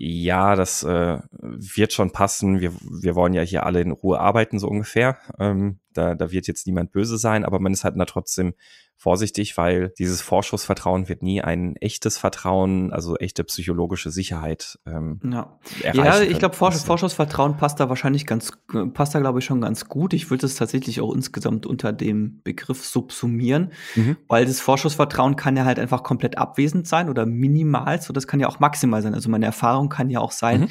[0.00, 2.60] ja, das äh, wird schon passen.
[2.60, 5.18] Wir, wir wollen ja hier alle in Ruhe arbeiten, so ungefähr.
[5.40, 8.54] Ähm, da, da wird jetzt niemand böse sein, aber man ist halt da trotzdem
[9.00, 15.56] vorsichtig, weil dieses Vorschussvertrauen wird nie ein echtes Vertrauen, also echte psychologische Sicherheit ähm, ja.
[15.92, 18.50] Ja, ich glaube, Vors Vorschussvertrauen passt da wahrscheinlich ganz,
[18.94, 20.14] passt da glaube ich schon ganz gut.
[20.14, 24.16] Ich würde es tatsächlich auch insgesamt unter dem Begriff subsumieren, mhm.
[24.26, 28.40] weil das Vorschussvertrauen kann ja halt einfach komplett abwesend sein oder minimal, so das kann
[28.40, 29.14] ja auch maximal sein.
[29.14, 30.68] Also meine Erfahrung kann ja auch sein, mhm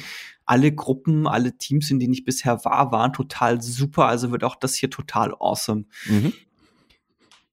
[0.48, 4.06] alle Gruppen, alle Teams, in denen ich bisher war, waren total super.
[4.06, 5.84] Also wird auch das hier total awesome.
[6.06, 6.32] Mhm.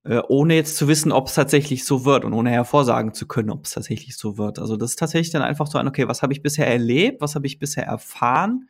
[0.03, 3.49] Äh, ohne jetzt zu wissen, ob es tatsächlich so wird und ohne hervorsagen zu können,
[3.49, 4.60] ob es tatsächlich so wird.
[4.60, 7.36] Also das ist tatsächlich dann einfach so ein, okay, was habe ich bisher erlebt, was
[7.36, 8.69] habe ich bisher erfahren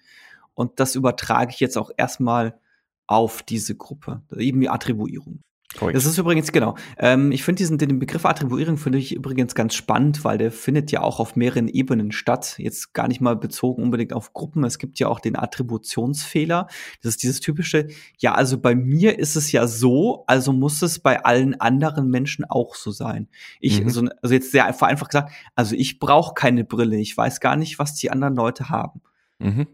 [0.54, 2.60] und das übertrage ich jetzt auch erstmal
[3.06, 5.42] auf diese Gruppe, eben die Attribuierung.
[5.78, 5.96] Korrekt.
[5.98, 6.76] Das ist übrigens, genau.
[6.98, 10.92] Ähm, ich finde diesen den Begriff Attribuierung finde ich übrigens ganz spannend, weil der findet
[10.92, 12.56] ja auch auf mehreren Ebenen statt.
[12.58, 14.64] Jetzt gar nicht mal bezogen unbedingt auf Gruppen.
[14.64, 16.68] Es gibt ja auch den Attributionsfehler.
[17.02, 21.00] Das ist dieses typische, ja, also bei mir ist es ja so, also muss es
[21.00, 23.28] bei allen anderen Menschen auch so sein.
[23.60, 23.88] Ich, mhm.
[23.88, 26.98] also, also jetzt sehr vereinfacht gesagt, also ich brauche keine Brille.
[26.98, 29.02] Ich weiß gar nicht, was die anderen Leute haben.
[29.40, 29.68] Mhm.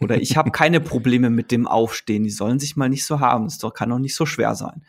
[0.00, 2.22] Oder ich habe keine Probleme mit dem Aufstehen.
[2.22, 3.46] Die sollen sich mal nicht so haben.
[3.46, 4.82] Das kann doch nicht so schwer sein.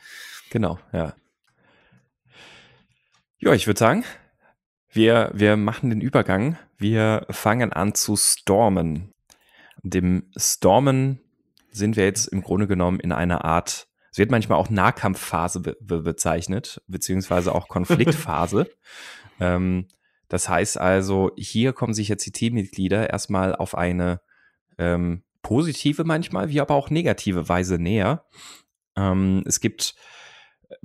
[0.50, 1.14] Genau, ja.
[3.40, 4.04] Ja, ich würde sagen,
[4.92, 6.58] wir, wir machen den Übergang.
[6.78, 9.14] Wir fangen an zu stormen.
[9.84, 11.22] Dem Stormen
[11.72, 15.78] sind wir jetzt im Grunde genommen in einer Art, es wird manchmal auch Nahkampfphase be
[15.80, 18.70] be bezeichnet, beziehungsweise auch Konfliktphase.
[19.40, 19.88] ähm,
[20.28, 24.22] das heißt also, hier kommen sich jetzt die Teammitglieder erstmal auf eine
[24.78, 28.26] ähm, positive manchmal, wie aber auch negative Weise näher.
[28.96, 29.96] Ähm, es gibt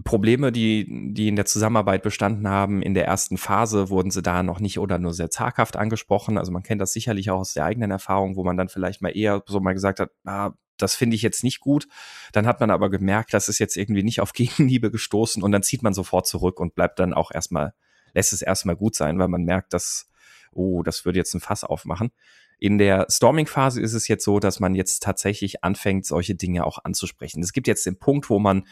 [0.02, 4.42] Probleme, die, die in der Zusammenarbeit bestanden haben, in der ersten Phase wurden sie da
[4.42, 6.38] noch nicht oder nur sehr zaghaft angesprochen.
[6.38, 9.14] Also man kennt das sicherlich auch aus der eigenen Erfahrung, wo man dann vielleicht mal
[9.14, 11.86] eher so mal gesagt hat, ah, das finde ich jetzt nicht gut.
[12.32, 15.62] Dann hat man aber gemerkt, das ist jetzt irgendwie nicht auf Gegenliebe gestoßen und dann
[15.62, 17.74] zieht man sofort zurück und bleibt dann auch erstmal,
[18.14, 20.08] lässt es erstmal gut sein, weil man merkt, dass,
[20.52, 22.10] oh, das würde jetzt ein Fass aufmachen.
[22.58, 26.78] In der Storming-Phase ist es jetzt so, dass man jetzt tatsächlich anfängt, solche Dinge auch
[26.84, 27.42] anzusprechen.
[27.42, 28.64] Es gibt jetzt den Punkt, wo man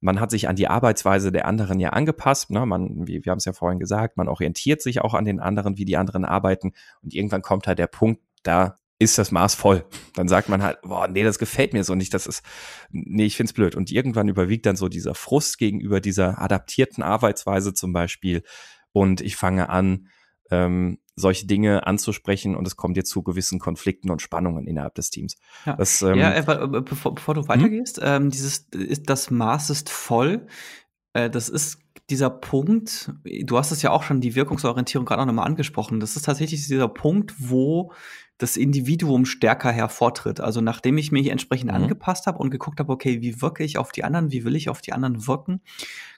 [0.00, 2.50] man hat sich an die Arbeitsweise der anderen ja angepasst.
[2.50, 2.64] Ne?
[2.66, 5.76] Man, wie, wir haben es ja vorhin gesagt, man orientiert sich auch an den anderen,
[5.76, 6.72] wie die anderen arbeiten.
[7.02, 9.84] Und irgendwann kommt halt der Punkt, da ist das Maß voll.
[10.14, 12.42] Dann sagt man halt, boah, nee, das gefällt mir so nicht, das ist,
[12.90, 13.74] nee, ich find's blöd.
[13.74, 18.42] Und irgendwann überwiegt dann so dieser Frust gegenüber dieser adaptierten Arbeitsweise zum Beispiel.
[18.92, 20.08] Und ich fange an,
[20.50, 25.10] ähm, solche Dinge anzusprechen und es kommt jetzt zu gewissen Konflikten und Spannungen innerhalb des
[25.10, 25.36] Teams.
[25.64, 28.04] Ja, das, ähm, ja äh, bevor, bevor, du weitergehst, hm?
[28.06, 30.46] ähm, dieses das Maß ist voll.
[31.12, 31.78] Äh, das ist
[32.08, 36.00] dieser Punkt, du hast es ja auch schon die Wirkungsorientierung gerade noch mal angesprochen.
[36.00, 37.92] Das ist tatsächlich dieser Punkt, wo
[38.38, 40.40] das Individuum stärker hervortritt.
[40.40, 41.76] Also nachdem ich mich entsprechend mhm.
[41.76, 44.68] angepasst habe und geguckt habe, okay, wie wirke ich auf die anderen, wie will ich
[44.68, 45.60] auf die anderen wirken,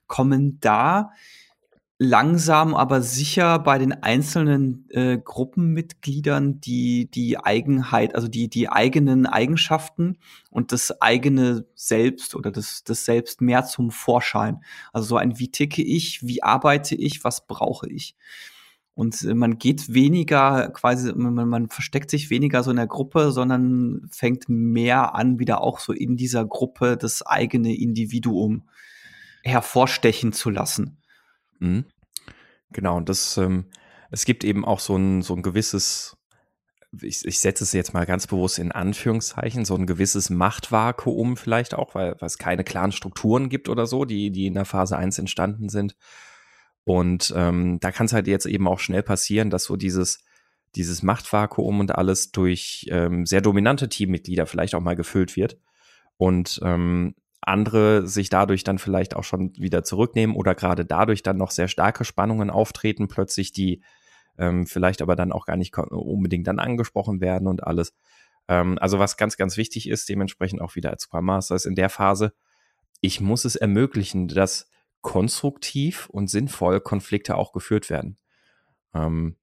[0.06, 1.10] kommen da
[2.02, 9.26] langsam, aber sicher bei den einzelnen äh, Gruppenmitgliedern die, die Eigenheit, also die, die eigenen
[9.26, 10.18] Eigenschaften
[10.50, 14.64] und das eigene Selbst oder das, das Selbst mehr zum Vorschein.
[14.92, 18.16] Also so ein, wie ticke ich, wie arbeite ich, was brauche ich.
[18.94, 23.30] Und äh, man geht weniger quasi, man, man versteckt sich weniger so in der Gruppe,
[23.30, 28.68] sondern fängt mehr an, wieder auch so in dieser Gruppe das eigene Individuum
[29.44, 30.98] hervorstechen zu lassen.
[31.62, 31.84] Mhm.
[32.72, 33.66] Genau, und das, ähm,
[34.11, 36.16] es gibt eben auch so ein, so ein gewisses,
[37.00, 41.74] ich, ich setze es jetzt mal ganz bewusst in Anführungszeichen, so ein gewisses Machtvakuum vielleicht
[41.74, 44.96] auch, weil, weil es keine klaren Strukturen gibt oder so, die, die in der Phase
[44.96, 45.96] 1 entstanden sind.
[46.85, 50.24] Und ähm, da kann es halt jetzt eben auch schnell passieren, dass so dieses,
[50.74, 55.58] dieses Machtvakuum und alles durch ähm, sehr dominante Teammitglieder vielleicht auch mal gefüllt wird.
[56.16, 61.37] Und ähm, andere sich dadurch dann vielleicht auch schon wieder zurücknehmen oder gerade dadurch dann
[61.37, 63.83] noch sehr starke Spannungen auftreten, plötzlich die
[64.38, 67.94] ähm, vielleicht aber dann auch gar nicht unbedingt dann angesprochen werden und alles.
[68.48, 71.74] Ähm, also was ganz, ganz wichtig ist, dementsprechend auch wieder als Scrum Master ist in
[71.74, 72.33] der Phase,
[73.00, 78.16] ich muss es ermöglichen, dass konstruktiv und sinnvoll Konflikte auch geführt werden.
[78.94, 79.37] Ähm,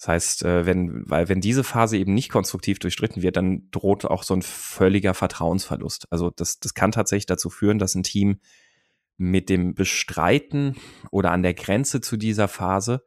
[0.00, 4.06] das heißt, äh, wenn, weil wenn diese Phase eben nicht konstruktiv durchstritten wird, dann droht
[4.06, 6.10] auch so ein völliger Vertrauensverlust.
[6.10, 8.40] Also das, das kann tatsächlich dazu führen, dass ein Team
[9.18, 10.76] mit dem Bestreiten
[11.10, 13.04] oder an der Grenze zu dieser Phase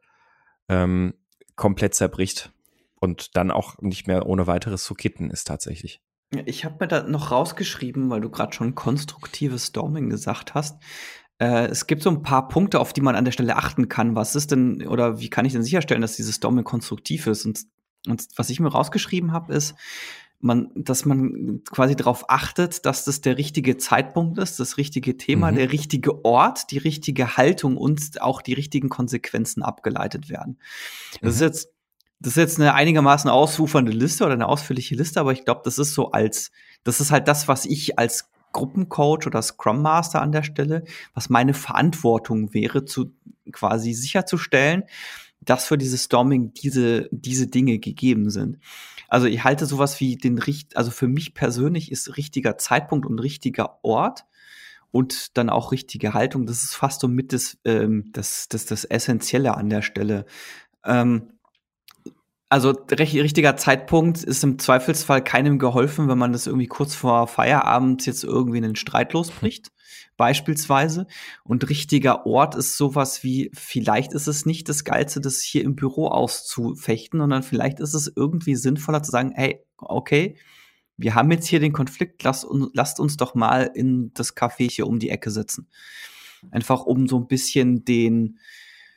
[0.68, 1.14] ähm,
[1.56, 2.52] komplett zerbricht
[3.00, 6.00] und dann auch nicht mehr ohne weiteres zu kitten ist tatsächlich.
[6.46, 10.80] Ich habe mir da noch rausgeschrieben, weil du gerade schon konstruktives Storming gesagt hast.
[11.38, 14.14] Äh, es gibt so ein paar Punkte, auf die man an der Stelle achten kann.
[14.14, 17.44] Was ist denn oder wie kann ich denn sicherstellen, dass dieses Storming konstruktiv ist?
[17.44, 17.64] Und,
[18.06, 19.74] und was ich mir rausgeschrieben habe, ist,
[20.40, 25.50] man, dass man quasi darauf achtet, dass das der richtige Zeitpunkt ist, das richtige Thema,
[25.50, 25.56] mhm.
[25.56, 30.58] der richtige Ort, die richtige Haltung und auch die richtigen Konsequenzen abgeleitet werden.
[31.14, 31.28] Das mhm.
[31.28, 31.68] ist jetzt
[32.20, 35.78] das ist jetzt eine einigermaßen ausufernde Liste oder eine ausführliche Liste, aber ich glaube, das
[35.78, 40.32] ist so als, das ist halt das, was ich als Gruppencoach oder Scrum Master an
[40.32, 43.12] der Stelle, was meine Verantwortung wäre, zu
[43.52, 44.84] quasi sicherzustellen,
[45.42, 48.58] dass für dieses Storming diese, diese Dinge gegeben sind.
[49.08, 53.18] Also ich halte sowas wie den Richt, also für mich persönlich ist richtiger Zeitpunkt und
[53.18, 54.24] richtiger Ort
[54.90, 56.46] und dann auch richtige Haltung.
[56.46, 60.24] Das ist fast so mit das, ähm, das, das, das Essentielle an der Stelle.
[60.84, 61.33] Ähm,
[62.54, 68.06] also richtiger Zeitpunkt ist im Zweifelsfall keinem geholfen, wenn man das irgendwie kurz vor Feierabend
[68.06, 69.72] jetzt irgendwie einen Streit losbricht,
[70.16, 71.08] beispielsweise.
[71.42, 75.74] Und richtiger Ort ist sowas wie, vielleicht ist es nicht das Geilste, das hier im
[75.74, 80.36] Büro auszufechten, sondern vielleicht ist es irgendwie sinnvoller zu sagen, hey, okay,
[80.96, 84.86] wir haben jetzt hier den Konflikt, lasst, lasst uns doch mal in das Café hier
[84.86, 85.66] um die Ecke sitzen.
[86.52, 88.38] Einfach um so ein bisschen den,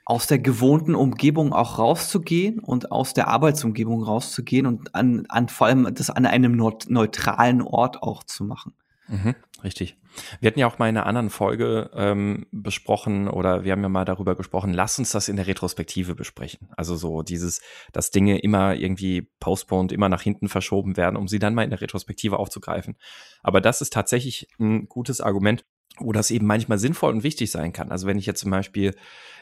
[0.10, 5.68] aus der gewohnten Umgebung auch rauszugehen und aus der Arbeitsumgebung rauszugehen und an, an vor
[5.68, 8.74] allem das an einem neutralen Ort auch zu machen.
[9.10, 9.98] Mhm, richtig.
[10.40, 13.90] Wir hatten ja auch mal in einer anderen Folge ähm, besprochen oder wir haben ja
[13.90, 16.70] mal darüber gesprochen, lass uns das in der Retrospektive besprechen.
[16.78, 17.60] Also so dieses,
[17.92, 21.70] dass Dinge immer irgendwie postponed, immer nach hinten verschoben werden, um sie dann mal in
[21.70, 22.96] der Retrospektive aufzugreifen.
[23.44, 25.66] Aber das ist tatsächlich ein gutes Argument,
[26.00, 27.92] wo das eben manchmal sinnvoll und wichtig sein kann.
[27.92, 28.96] Also wenn ich jetzt zum Beispiel,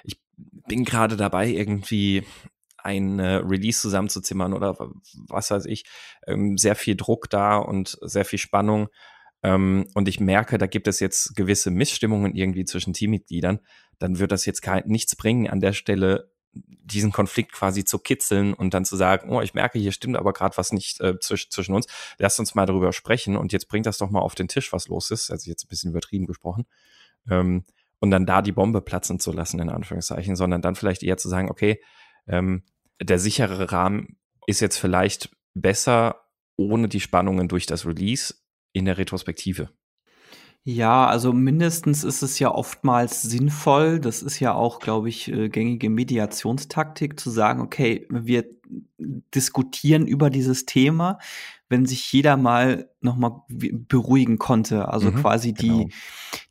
[0.04, 2.24] ich bin gerade dabei, irgendwie
[2.78, 4.78] ein Release zusammenzuzimmern oder
[5.28, 5.86] was weiß ich,
[6.28, 8.90] ähm, sehr viel Druck da und sehr viel Spannung.
[9.42, 13.60] Ähm, und ich merke, da gibt es jetzt gewisse Missstimmungen irgendwie zwischen Teammitgliedern,
[13.98, 18.74] dann wird das jetzt nichts bringen, an der Stelle diesen Konflikt quasi zu kitzeln und
[18.74, 21.76] dann zu sagen, oh, ich merke, hier stimmt aber gerade was nicht äh, zwisch, zwischen
[21.76, 21.88] uns.
[22.18, 24.88] Lasst uns mal darüber sprechen und jetzt bringt das doch mal auf den Tisch, was
[24.88, 25.32] los ist.
[25.32, 26.66] Also jetzt ein bisschen übertrieben gesprochen.
[27.30, 27.66] Ähm,
[28.00, 31.30] und dann da die Bombe platzen zu lassen, in Anführungszeichen, sondern dann vielleicht eher zu
[31.30, 31.82] sagen, okay,
[32.28, 32.64] ähm,
[33.02, 36.22] der sichere Rahmen ist jetzt vielleicht besser
[36.58, 38.34] ohne die Spannungen durch das Release
[38.74, 39.70] in der Retrospektive.
[40.68, 45.48] Ja, also mindestens ist es ja oftmals sinnvoll, das ist ja auch, glaube ich, äh,
[45.48, 48.46] gängige Mediationstaktik, zu sagen, okay, wir
[48.98, 51.20] diskutieren über dieses Thema,
[51.68, 54.90] wenn sich jeder mal noch mal beruhigen konnte.
[54.90, 55.88] Also mhm, quasi die, genau.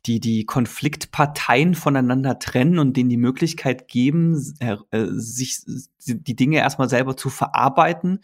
[0.05, 4.77] die, die Konfliktparteien voneinander trennen und denen die Möglichkeit geben, äh,
[5.11, 5.61] sich
[6.05, 8.19] die Dinge erstmal selber zu verarbeiten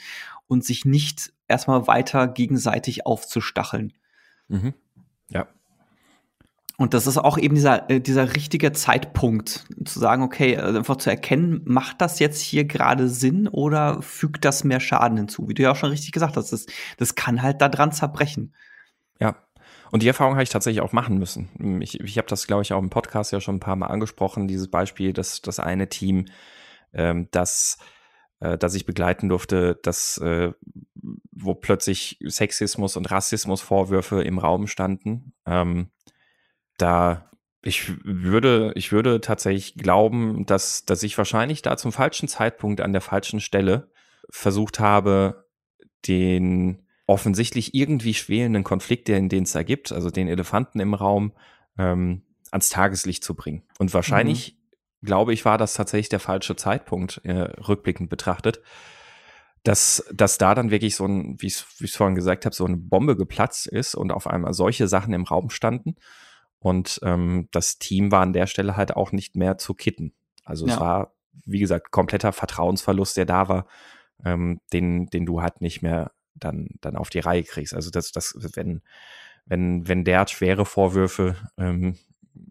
[0.48, 3.94] und sich nicht erstmal weiter gegenseitig aufzustacheln.
[4.50, 4.74] Mhm.
[5.30, 5.48] Ja.
[6.82, 10.96] Und das ist auch eben dieser, äh, dieser richtige Zeitpunkt, zu sagen, okay, also einfach
[10.96, 15.48] zu erkennen, macht das jetzt hier gerade Sinn oder fügt das mehr Schaden hinzu?
[15.48, 16.66] Wie du ja auch schon richtig gesagt hast, das,
[16.98, 18.56] das kann halt da dran zerbrechen.
[19.20, 19.36] Ja.
[19.92, 21.82] Und die Erfahrung habe ich tatsächlich auch machen müssen.
[21.84, 24.48] Ich, ich habe das, glaube ich, auch im Podcast ja schon ein paar Mal angesprochen,
[24.48, 26.26] dieses Beispiel, dass das eine Team,
[26.94, 27.78] ähm, das
[28.40, 30.52] äh, das ich begleiten durfte, das, äh,
[31.32, 35.34] wo plötzlich Sexismus und Rassismusvorwürfe im Raum standen.
[35.46, 35.92] Ähm,
[36.82, 37.32] da
[37.64, 42.92] ich würde, ich würde tatsächlich glauben, dass, dass ich wahrscheinlich da zum falschen Zeitpunkt an
[42.92, 43.92] der falschen Stelle
[44.30, 45.46] versucht habe,
[46.08, 51.34] den offensichtlich irgendwie schwelenden Konflikt, den, es da gibt, also den Elefanten im Raum,
[51.78, 53.64] ähm, ans Tageslicht zu bringen.
[53.78, 54.58] Und wahrscheinlich,
[55.02, 55.06] mhm.
[55.06, 58.62] glaube ich, war das tatsächlich der falsche Zeitpunkt, äh, rückblickend betrachtet,
[59.64, 62.78] dass, dass da dann wirklich so ein, wie ich es vorhin gesagt habe, so eine
[62.78, 65.96] Bombe geplatzt ist und auf einmal solche Sachen im Raum standen
[66.62, 70.14] und ähm, das Team war an der Stelle halt auch nicht mehr zu kitten.
[70.44, 70.74] Also ja.
[70.74, 73.66] es war, wie gesagt, kompletter Vertrauensverlust, der da war,
[74.24, 77.74] ähm, den, den du halt nicht mehr dann, dann auf die Reihe kriegst.
[77.74, 78.82] Also das, das, wenn,
[79.46, 81.98] wenn, wenn der schwere Vorwürfe ähm,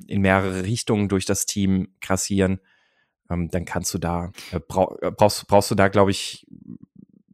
[0.08, 2.60] in mehrere Richtungen durch das Team krassieren,
[3.30, 6.48] ähm, dann kannst du da, äh, brauchst, brauchst du da, glaube ich,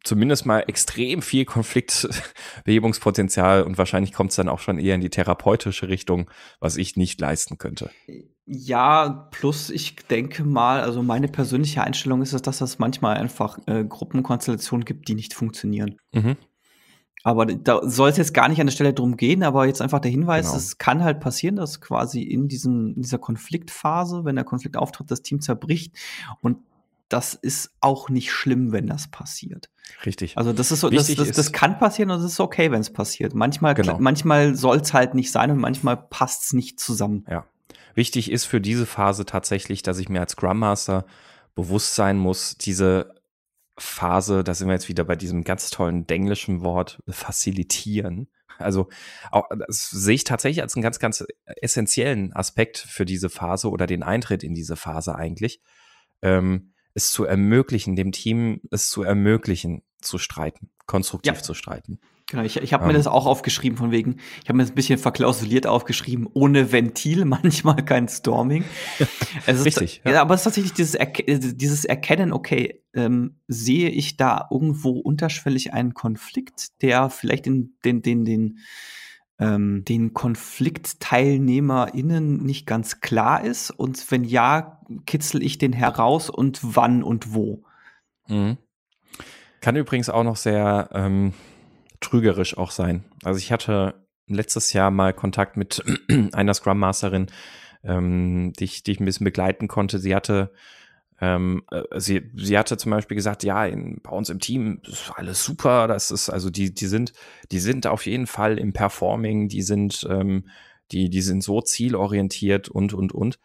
[0.07, 5.11] zumindest mal extrem viel Konfliktbehebungspotenzial und wahrscheinlich kommt es dann auch schon eher in die
[5.11, 7.91] therapeutische Richtung, was ich nicht leisten könnte.
[8.47, 13.59] Ja, plus ich denke mal, also meine persönliche Einstellung ist es, dass es manchmal einfach
[13.67, 15.99] äh, Gruppenkonstellationen gibt, die nicht funktionieren.
[16.13, 16.37] Mhm.
[17.25, 19.99] Aber da soll es jetzt gar nicht an der Stelle drum gehen, aber jetzt einfach
[19.99, 20.59] der Hinweis, genau.
[20.59, 25.11] es kann halt passieren, dass quasi in, diesem, in dieser Konfliktphase, wenn der Konflikt auftritt,
[25.11, 25.97] das Team zerbricht
[26.41, 26.59] und
[27.09, 29.71] das ist auch nicht schlimm, wenn das passiert.
[30.05, 30.37] Richtig.
[30.37, 32.93] Also das ist so, das, das, das, kann passieren und es ist okay, wenn es
[32.93, 33.35] passiert.
[33.35, 33.99] Manchmal, genau.
[34.01, 37.25] manchmal soll es halt nicht sein und manchmal passt es nicht zusammen.
[37.31, 37.47] Ja.
[37.95, 41.07] Wichtig ist für diese Phase tatsächlich, dass ich mir als Scrum Master
[41.55, 43.15] bewusst sein muss, diese
[43.79, 48.29] Phase, da sind wir jetzt wieder bei diesem ganz tollen englischen Wort, facilitieren.
[48.59, 48.89] Also
[49.31, 53.87] auch, das sehe ich tatsächlich als einen ganz, ganz essentiellen Aspekt für diese Phase oder
[53.87, 55.61] den Eintritt in diese Phase eigentlich.
[56.23, 61.43] Ähm, es zu ermöglichen, dem Team es zu ermöglichen, zu streiten, konstruktiv ja.
[61.43, 62.01] zu streiten.
[62.29, 62.89] Genau, ich, ich habe ähm.
[62.89, 66.73] mir das auch aufgeschrieben, von wegen, ich habe mir das ein bisschen verklausuliert aufgeschrieben, ohne
[66.73, 68.65] Ventil, manchmal kein Storming.
[69.47, 70.01] ist, Richtig.
[70.05, 70.13] Ja.
[70.13, 70.23] ja.
[70.23, 75.75] aber es ist tatsächlich dieses, Erke dieses Erkennen, okay, ähm, sehe ich da irgendwo unterschwellig
[75.75, 78.59] einen Konflikt, der vielleicht in den, den, den,
[79.39, 83.71] ähm, den KonfliktteilnehmerInnen nicht ganz klar ist?
[83.71, 87.65] Und wenn ja, kitzel ich den heraus und wann und wo?
[88.29, 88.59] Mhm.
[89.61, 91.33] Kann übrigens auch noch sehr ähm,
[92.01, 93.05] trügerisch auch sein.
[93.25, 95.83] Also ich hatte letztes Jahr mal Kontakt mit
[96.33, 97.27] einer Scrum Masterin,
[97.83, 99.99] ähm, die, ich, die ich ein bisschen begleiten konnte.
[99.99, 100.53] Sie hatte
[101.21, 105.13] ähm, äh, sie, sie hatte zum Beispiel gesagt, ja, in, bei uns im Team ist
[105.15, 105.89] alles super.
[105.89, 107.13] Das ist, also die, die sind,
[107.51, 110.49] die sind auf jeden Fall im Performing, die sind, ähm,
[110.93, 113.39] die, die sind so zielorientiert und, und, und.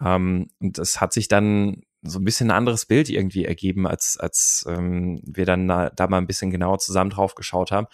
[0.00, 4.16] Ähm, und das hat sich dann so ein bisschen ein anderes Bild irgendwie ergeben, als,
[4.16, 7.88] als ähm, wir dann da, da mal ein bisschen genauer zusammen drauf geschaut haben.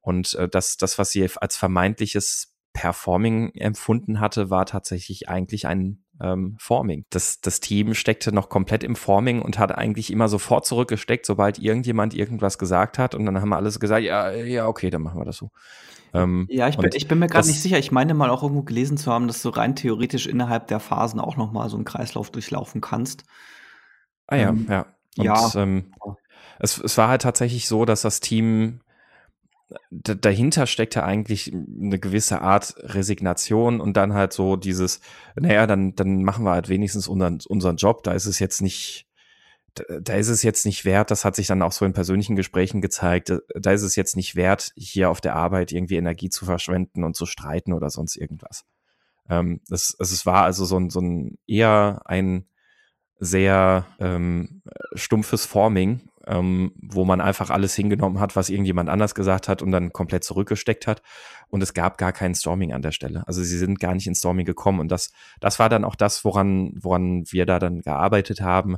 [0.00, 6.04] Und äh, das, das, was sie als vermeintliches Performing empfunden hatte, war tatsächlich eigentlich ein
[6.20, 7.04] ähm, Forming.
[7.10, 11.58] Das, das Team steckte noch komplett im Forming und hat eigentlich immer sofort zurückgesteckt, sobald
[11.58, 13.14] irgendjemand irgendwas gesagt hat.
[13.14, 15.50] Und dann haben alles gesagt, ja, ja, okay, dann machen wir das so.
[16.14, 17.78] Ähm, ja, ich bin, ich bin mir gerade nicht sicher.
[17.78, 21.20] Ich meine mal auch irgendwo gelesen zu haben, dass du rein theoretisch innerhalb der Phasen
[21.20, 23.24] auch noch mal so einen Kreislauf durchlaufen kannst.
[24.26, 24.86] Ah ja, ähm, ja.
[25.16, 25.50] Und, ja.
[25.56, 25.92] Ähm,
[26.58, 28.80] es, es war halt tatsächlich so, dass das Team
[29.90, 35.00] dahinter steckt ja eigentlich eine gewisse Art Resignation und dann halt so dieses,
[35.36, 38.02] naja, dann, dann machen wir halt wenigstens unseren, unseren Job.
[38.02, 39.06] Da ist es jetzt nicht,
[39.74, 42.80] da ist es jetzt nicht wert, das hat sich dann auch so in persönlichen Gesprächen
[42.80, 47.04] gezeigt, da ist es jetzt nicht wert, hier auf der Arbeit irgendwie Energie zu verschwenden
[47.04, 48.64] und zu streiten oder sonst irgendwas.
[49.28, 52.46] Ähm, das, also es war also so ein, so ein eher ein
[53.20, 54.62] sehr ähm,
[54.94, 59.72] stumpfes Forming, ähm, wo man einfach alles hingenommen hat, was irgendjemand anders gesagt hat und
[59.72, 61.02] dann komplett zurückgesteckt hat.
[61.48, 63.26] Und es gab gar kein Storming an der Stelle.
[63.26, 64.80] Also sie sind gar nicht ins Storming gekommen.
[64.80, 65.10] Und das,
[65.40, 68.76] das war dann auch das, woran, woran wir da dann gearbeitet haben,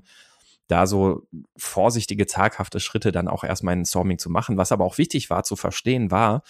[0.69, 1.27] da so
[1.57, 4.57] vorsichtige, zaghafte Schritte dann auch erstmal in Storming zu machen.
[4.57, 6.43] Was aber auch wichtig war zu verstehen, war,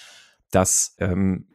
[0.50, 1.46] dass ähm,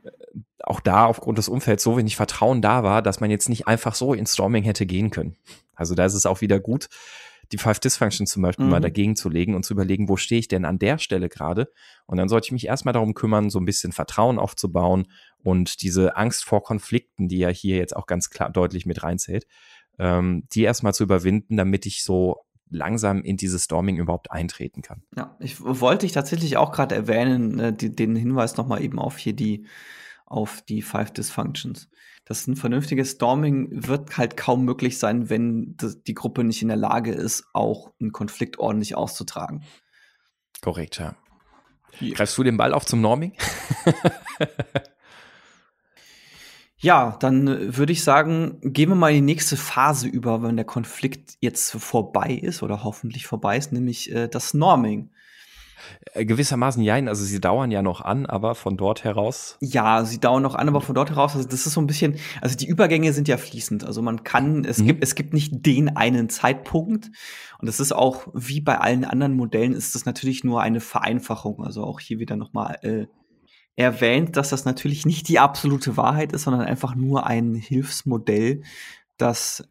[0.64, 3.94] auch da aufgrund des Umfelds so wenig Vertrauen da war, dass man jetzt nicht einfach
[3.94, 5.36] so in Storming hätte gehen können.
[5.76, 6.90] Also da ist es auch wieder gut,
[7.52, 8.72] die Five Dysfunctions zum Beispiel mhm.
[8.72, 11.72] mal dagegen zu legen und zu überlegen, wo stehe ich denn an der Stelle gerade?
[12.06, 15.08] Und dann sollte ich mich erstmal darum kümmern, so ein bisschen Vertrauen aufzubauen
[15.44, 19.46] und diese Angst vor Konflikten, die ja hier jetzt auch ganz klar deutlich mit reinzählt,
[20.00, 25.04] ähm, die erstmal zu überwinden, damit ich so langsam in dieses Storming überhaupt eintreten kann.
[25.16, 29.18] Ja, ich wollte ich tatsächlich auch gerade erwähnen, äh, die, den Hinweis nochmal eben auf
[29.18, 29.68] hier die,
[30.26, 31.90] auf die Five Dysfunctions
[32.26, 36.78] dass ein vernünftiges Storming wird halt kaum möglich sein, wenn die Gruppe nicht in der
[36.78, 39.64] Lage ist, auch einen Konflikt ordentlich auszutragen.
[40.62, 41.16] Korrekt, ja.
[42.00, 43.34] Greifst du den Ball auf zum Norming?
[46.78, 50.66] ja, dann würde ich sagen, gehen wir mal in die nächste Phase über, wenn der
[50.66, 55.12] Konflikt jetzt vorbei ist oder hoffentlich vorbei ist, nämlich äh, das Norming.
[56.14, 59.58] Äh, gewissermaßen jein, also sie dauern ja noch an, aber von dort heraus.
[59.62, 62.16] Ja, sie dauern noch an, aber von dort heraus, also das ist so ein bisschen,
[62.42, 63.84] also die Übergänge sind ja fließend.
[63.84, 64.88] Also man kann, es mhm.
[64.88, 67.12] gibt, es gibt nicht den einen Zeitpunkt.
[67.60, 71.64] Und das ist auch, wie bei allen anderen Modellen, ist das natürlich nur eine Vereinfachung.
[71.64, 73.08] Also auch hier wieder nochmal äh,
[73.76, 78.64] erwähnt, dass das natürlich nicht die absolute Wahrheit ist, sondern einfach nur ein Hilfsmodell,
[79.18, 79.68] das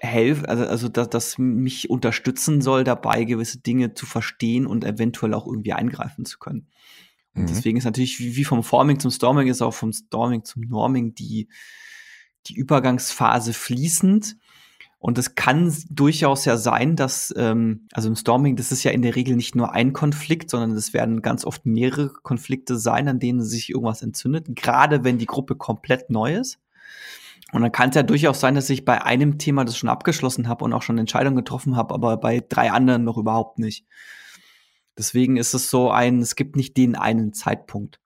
[0.00, 5.34] helfen, also, also dass das mich unterstützen soll, dabei gewisse Dinge zu verstehen und eventuell
[5.34, 6.68] auch irgendwie eingreifen zu können.
[7.34, 7.46] Und mhm.
[7.46, 11.14] deswegen ist natürlich wie, wie vom Forming zum Storming ist auch vom Storming zum Norming
[11.14, 11.48] die,
[12.46, 14.36] die Übergangsphase fließend.
[15.00, 19.02] Und es kann durchaus ja sein, dass, ähm, also im Storming, das ist ja in
[19.02, 23.20] der Regel nicht nur ein Konflikt, sondern es werden ganz oft mehrere Konflikte sein, an
[23.20, 26.58] denen sich irgendwas entzündet, gerade wenn die Gruppe komplett neu ist.
[27.52, 30.48] Und dann kann es ja durchaus sein, dass ich bei einem Thema das schon abgeschlossen
[30.48, 33.86] habe und auch schon Entscheidungen getroffen habe, aber bei drei anderen noch überhaupt nicht.
[34.98, 38.00] Deswegen ist es so ein, es gibt nicht den einen Zeitpunkt.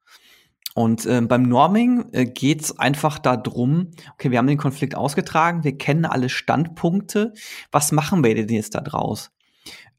[0.74, 5.64] Und äh, beim Norming äh, geht es einfach darum, okay, wir haben den Konflikt ausgetragen,
[5.64, 7.34] wir kennen alle Standpunkte,
[7.70, 9.32] was machen wir denn jetzt da draus?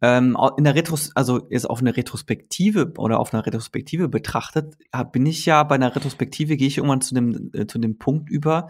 [0.01, 4.75] Ähm, in der Retros also jetzt auf eine Retrospektive oder auf einer Retrospektive betrachtet,
[5.11, 8.29] bin ich ja bei einer Retrospektive, gehe ich irgendwann zu dem, äh, zu dem Punkt
[8.29, 8.69] über,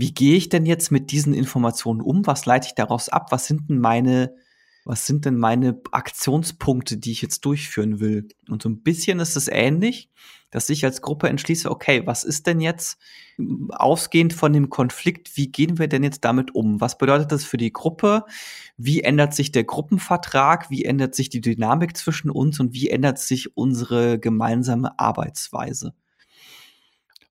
[0.00, 2.26] wie gehe ich denn jetzt mit diesen Informationen um?
[2.26, 3.32] Was leite ich daraus ab?
[3.32, 4.34] Was sind denn meine,
[4.86, 8.28] was sind denn meine Aktionspunkte, die ich jetzt durchführen will?
[8.48, 10.08] Und so ein bisschen ist es ähnlich,
[10.50, 12.98] dass ich als Gruppe entschließe, okay, was ist denn jetzt
[13.68, 16.80] ausgehend von dem Konflikt, wie gehen wir denn jetzt damit um?
[16.80, 18.24] Was bedeutet das für die Gruppe?
[18.78, 20.70] Wie ändert sich der Gruppenvertrag?
[20.70, 25.92] Wie ändert sich die Dynamik zwischen uns und wie ändert sich unsere gemeinsame Arbeitsweise?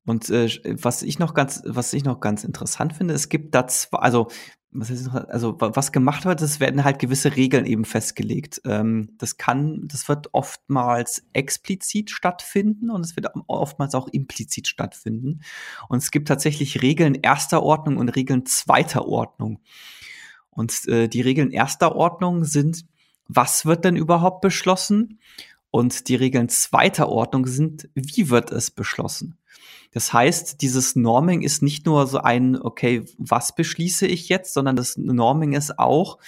[0.09, 0.49] Und äh,
[0.81, 4.27] was ich noch ganz, was ich noch ganz interessant finde, es gibt da zwei, also
[4.71, 8.59] was heißt also was gemacht wird, es werden halt gewisse Regeln eben festgelegt.
[8.65, 15.41] Ähm, das kann, das wird oftmals explizit stattfinden und es wird oftmals auch implizit stattfinden.
[15.89, 19.59] Und es gibt tatsächlich Regeln erster Ordnung und Regeln zweiter Ordnung.
[20.49, 22.83] Und äh, die Regeln erster Ordnung sind,
[23.27, 25.19] was wird denn überhaupt beschlossen?
[25.69, 29.38] Und die Regeln zweiter Ordnung sind, wie wird es beschlossen?
[29.91, 34.75] Das heißt, dieses Norming ist nicht nur so ein, okay, was beschließe ich jetzt, sondern
[34.75, 36.19] das Norming ist auch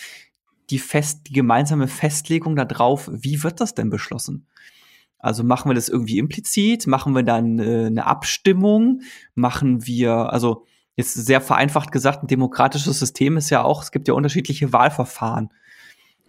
[0.69, 4.47] die fest, die gemeinsame Festlegung darauf, wie wird das denn beschlossen?
[5.19, 6.87] Also machen wir das irgendwie implizit?
[6.87, 9.01] Machen wir dann äh, eine Abstimmung?
[9.35, 14.07] Machen wir, also jetzt sehr vereinfacht gesagt, ein demokratisches System ist ja auch, es gibt
[14.07, 15.49] ja unterschiedliche Wahlverfahren.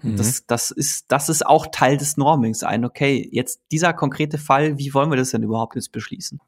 [0.03, 0.16] Mhm.
[0.16, 2.64] Das, das, ist, das ist auch Teil des Normings.
[2.64, 6.41] Ein, okay, jetzt dieser konkrete Fall, wie wollen wir das denn überhaupt jetzt beschließen?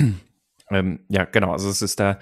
[0.70, 1.52] Ähm, ja, genau.
[1.52, 2.18] Also es ist da,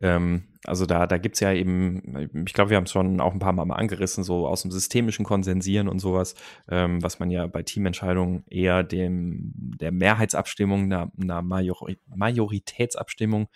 [0.00, 3.38] ähm, also da, da gibt's ja eben, ich glaube, wir haben es schon auch ein
[3.38, 6.34] paar Mal mal angerissen, so aus dem systemischen Konsensieren und sowas,
[6.70, 13.48] ähm, was man ja bei Teamentscheidungen eher dem der Mehrheitsabstimmung, einer, einer Major Majoritätsabstimmung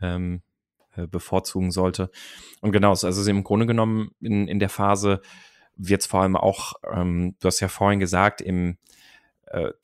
[0.00, 0.42] ähm,
[0.94, 2.10] äh, bevorzugen sollte.
[2.60, 5.20] Und genau, also im Grunde genommen in, in der Phase
[5.76, 8.78] wird's vor allem auch, ähm, du hast ja vorhin gesagt, im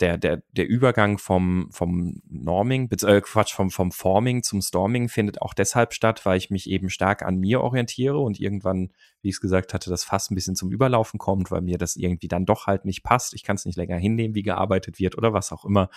[0.00, 5.42] der, der, der Übergang vom, vom Norming, äh, Quatsch, vom, vom Forming zum Storming findet
[5.42, 8.90] auch deshalb statt, weil ich mich eben stark an mir orientiere und irgendwann,
[9.20, 11.96] wie ich es gesagt hatte, das fast ein bisschen zum Überlaufen kommt, weil mir das
[11.96, 13.34] irgendwie dann doch halt nicht passt.
[13.34, 15.90] Ich kann es nicht länger hinnehmen, wie gearbeitet wird oder was auch immer.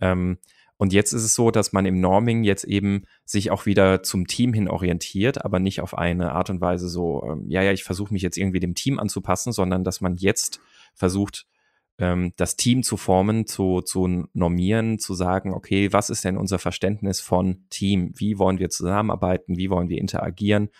[0.00, 0.38] Ähm,
[0.76, 4.26] und jetzt ist es so, dass man im Norming jetzt eben sich auch wieder zum
[4.26, 7.84] Team hin orientiert, aber nicht auf eine Art und Weise so, ähm, ja, ja, ich
[7.84, 10.60] versuche mich jetzt irgendwie dem Team anzupassen, sondern dass man jetzt
[10.94, 11.46] versucht,
[11.98, 16.58] ähm, das Team zu formen, zu, zu normieren, zu sagen, okay, was ist denn unser
[16.58, 18.12] Verständnis von Team?
[18.16, 19.56] Wie wollen wir zusammenarbeiten?
[19.56, 20.70] Wie wollen wir interagieren?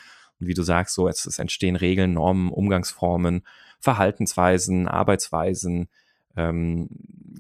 [0.41, 3.47] Und wie du sagst, so, es, es entstehen Regeln, Normen, Umgangsformen,
[3.79, 5.89] Verhaltensweisen, Arbeitsweisen,
[6.37, 6.89] ähm,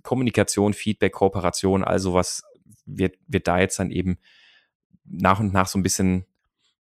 [0.02, 2.42] Kommunikation, Feedback, Kooperation, also was
[2.86, 4.18] wird, wird da jetzt dann eben
[5.04, 6.26] nach und nach so ein bisschen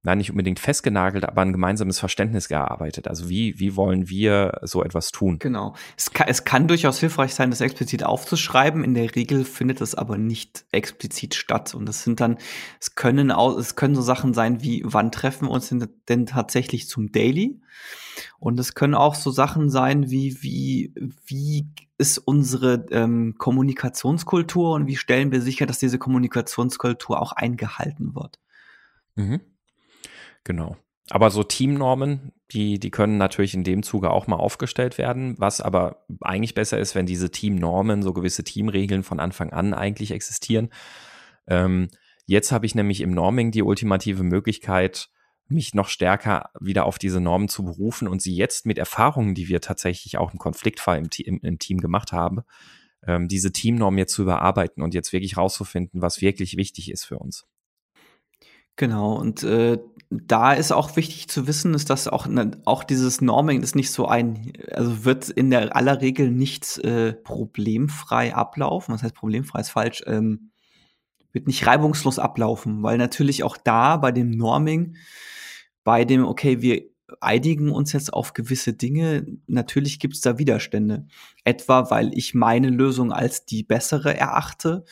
[0.02, 3.10] na, nicht unbedingt festgenagelt, aber ein gemeinsames Verständnis gearbeitet.
[3.10, 5.40] Also wie, wie wollen wir so etwas tun?
[5.40, 5.76] Genau.
[5.98, 8.86] Es kann, es kann durchaus hilfreich sein, das explizit aufzuschreiben.
[8.86, 11.76] In der Regel findet es aber nicht explizit statt.
[11.76, 12.38] Und das sind dann,
[12.80, 15.74] es können auch, es können so Sachen sein wie, wann treffen wir uns
[16.08, 17.60] denn tatsächlich zum Daily?
[18.40, 20.94] Und es können auch so Sachen sein wie, wie,
[21.26, 28.16] wie ist unsere ähm, Kommunikationskultur und wie stellen wir sicher, dass diese Kommunikationskultur auch eingehalten
[28.16, 28.40] wird.
[29.16, 29.42] Mhm.
[30.50, 30.78] Genau.
[31.12, 35.62] Aber so Teamnormen, die, die können natürlich in dem Zuge auch mal aufgestellt werden, was
[35.62, 40.70] aber eigentlich besser ist, wenn diese Teamnormen, so gewisse Teamregeln von Anfang an eigentlich existieren.
[41.46, 41.90] Ähm,
[42.26, 45.10] jetzt habe ich nämlich im Norming die ultimative Möglichkeit,
[45.50, 49.50] mich noch stärker wieder auf diese Normen zu berufen und sie jetzt mit Erfahrungen, die
[49.50, 52.40] wir tatsächlich auch im Konfliktfall im, im, im Team gemacht haben,
[53.06, 57.20] ähm, diese Teamnormen jetzt zu überarbeiten und jetzt wirklich rauszufinden, was wirklich wichtig ist für
[57.20, 57.46] uns.
[58.80, 59.78] Genau, und äh,
[60.10, 63.92] da ist auch wichtig zu wissen, ist, dass auch, ne, auch dieses Norming ist nicht
[63.92, 68.94] so ein, also wird in der aller Regel nicht äh, problemfrei ablaufen.
[68.94, 70.52] Was heißt problemfrei ist falsch, ähm,
[71.34, 74.96] wird nicht reibungslos ablaufen, weil natürlich auch da bei dem Norming,
[75.84, 76.84] bei dem, okay, wir
[77.20, 81.06] einigen uns jetzt auf gewisse Dinge, natürlich gibt es da Widerstände.
[81.44, 84.86] Etwa, weil ich meine Lösung als die bessere erachte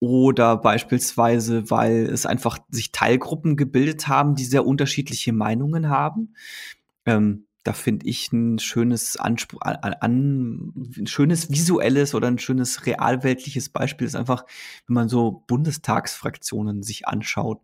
[0.00, 6.34] oder beispielsweise, weil es einfach sich Teilgruppen gebildet haben, die sehr unterschiedliche Meinungen haben.
[7.06, 12.86] Ähm, da finde ich ein schönes Anspruch, an, an, ein schönes visuelles oder ein schönes
[12.86, 14.44] realweltliches Beispiel ist einfach,
[14.86, 17.60] wenn man so Bundestagsfraktionen sich anschaut.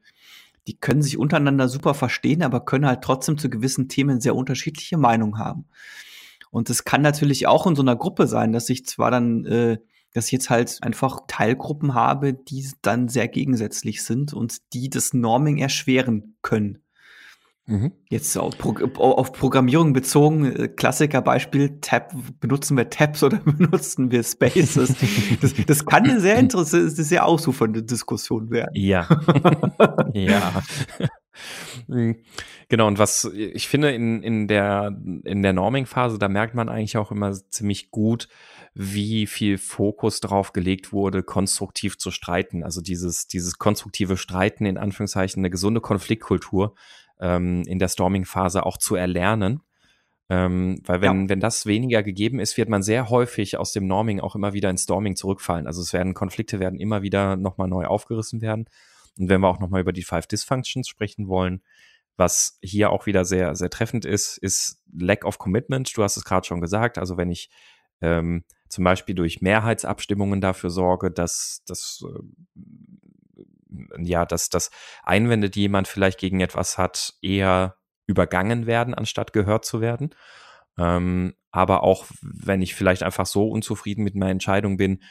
[0.66, 4.96] Die können sich untereinander super verstehen, aber können halt trotzdem zu gewissen Themen sehr unterschiedliche
[4.96, 5.66] Meinungen haben.
[6.50, 9.78] Und es kann natürlich auch in so einer Gruppe sein, dass sich zwar dann äh,
[10.12, 15.14] dass ich jetzt halt einfach Teilgruppen habe, die dann sehr gegensätzlich sind und die das
[15.14, 16.78] Norming erschweren können.
[17.66, 17.92] Mhm.
[18.08, 24.24] Jetzt auf, Pro auf, Programmierung bezogen, äh, Klassikerbeispiel, Tab, benutzen wir Tabs oder benutzen wir
[24.24, 24.96] Spaces?
[25.40, 28.72] das, das kann eine sehr interessante, sehr ausufernde Diskussion werden.
[28.74, 29.06] Ja.
[30.12, 30.62] ja.
[31.88, 32.16] Mhm.
[32.68, 36.96] Genau, und was ich finde in, in der, in der Norming-Phase, da merkt man eigentlich
[36.96, 38.28] auch immer ziemlich gut,
[38.74, 42.62] wie viel Fokus drauf gelegt wurde, konstruktiv zu streiten.
[42.62, 46.74] Also dieses, dieses konstruktive Streiten, in Anführungszeichen, eine gesunde Konfliktkultur
[47.20, 49.62] ähm, in der Storming-Phase auch zu erlernen.
[50.30, 51.28] Ähm, weil wenn, ja.
[51.28, 54.70] wenn das weniger gegeben ist, wird man sehr häufig aus dem Norming auch immer wieder
[54.70, 55.66] ins Storming zurückfallen.
[55.66, 58.66] Also es werden Konflikte werden immer wieder nochmal neu aufgerissen werden.
[59.18, 61.62] Und wenn wir auch nochmal über die Five Dysfunctions sprechen wollen,
[62.16, 65.96] was hier auch wieder sehr, sehr treffend ist, ist Lack of Commitment.
[65.96, 66.98] Du hast es gerade schon gesagt.
[66.98, 67.50] Also wenn ich
[68.00, 72.22] ähm, zum Beispiel durch Mehrheitsabstimmungen dafür sorge, dass, dass äh,
[73.98, 74.70] ja, dass, dass
[75.02, 80.14] Einwände, die jemand vielleicht gegen etwas hat, eher übergangen werden, anstatt gehört zu werden.
[80.78, 85.02] Ähm, aber auch wenn ich vielleicht einfach so unzufrieden mit meiner Entscheidung bin,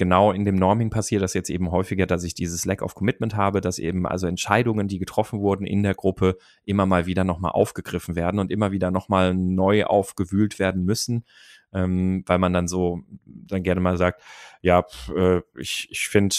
[0.00, 3.36] genau in dem Norming passiert das jetzt eben häufiger, dass ich dieses Lack of Commitment
[3.36, 7.52] habe, dass eben also Entscheidungen, die getroffen wurden in der Gruppe, immer mal wieder nochmal
[7.52, 11.24] aufgegriffen werden und immer wieder nochmal neu aufgewühlt werden müssen
[11.72, 14.22] ähm, weil man dann so dann gerne mal sagt,
[14.60, 14.84] ja,
[15.14, 16.34] äh, ich, ich finde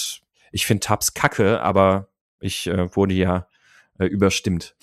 [0.51, 2.09] ich find Tabs kacke, aber
[2.39, 3.47] ich äh, wurde ja
[3.97, 4.75] äh, überstimmt.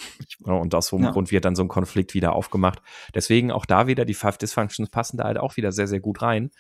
[0.43, 1.11] Und aus so einem ja.
[1.11, 2.81] Grund wird dann so ein Konflikt wieder aufgemacht.
[3.15, 6.23] Deswegen auch da wieder, die Five Dysfunctions passen da halt auch wieder sehr, sehr gut
[6.23, 6.51] rein,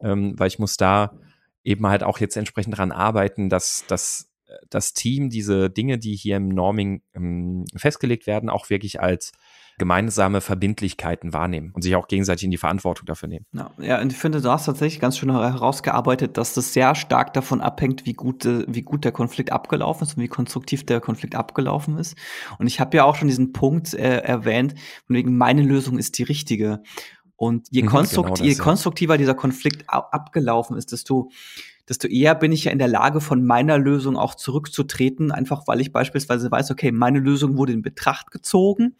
[0.00, 1.18] ähm, weil ich muss da
[1.64, 4.28] eben halt auch jetzt entsprechend dran arbeiten, dass, dass
[4.70, 9.32] das Team diese Dinge, die hier im Norming ähm, festgelegt werden, auch wirklich als
[9.78, 13.46] gemeinsame Verbindlichkeiten wahrnehmen und sich auch gegenseitig in die Verantwortung dafür nehmen.
[13.52, 17.32] Ja, ja und ich finde, du hast tatsächlich ganz schön herausgearbeitet, dass das sehr stark
[17.32, 21.00] davon abhängt, wie gut, äh, wie gut der Konflikt abgelaufen ist und wie konstruktiv der
[21.00, 22.16] Konflikt abgelaufen ist.
[22.58, 24.74] Und ich habe ja auch schon diesen Punkt äh, erwähnt,
[25.06, 26.82] von wegen meine Lösung ist die richtige.
[27.38, 31.30] Und je, mhm, konstrukt genau das, je konstruktiver dieser Konflikt abgelaufen ist, desto
[31.88, 35.80] desto eher bin ich ja in der Lage, von meiner Lösung auch zurückzutreten, einfach weil
[35.80, 38.94] ich beispielsweise weiß, okay, meine Lösung wurde in Betracht gezogen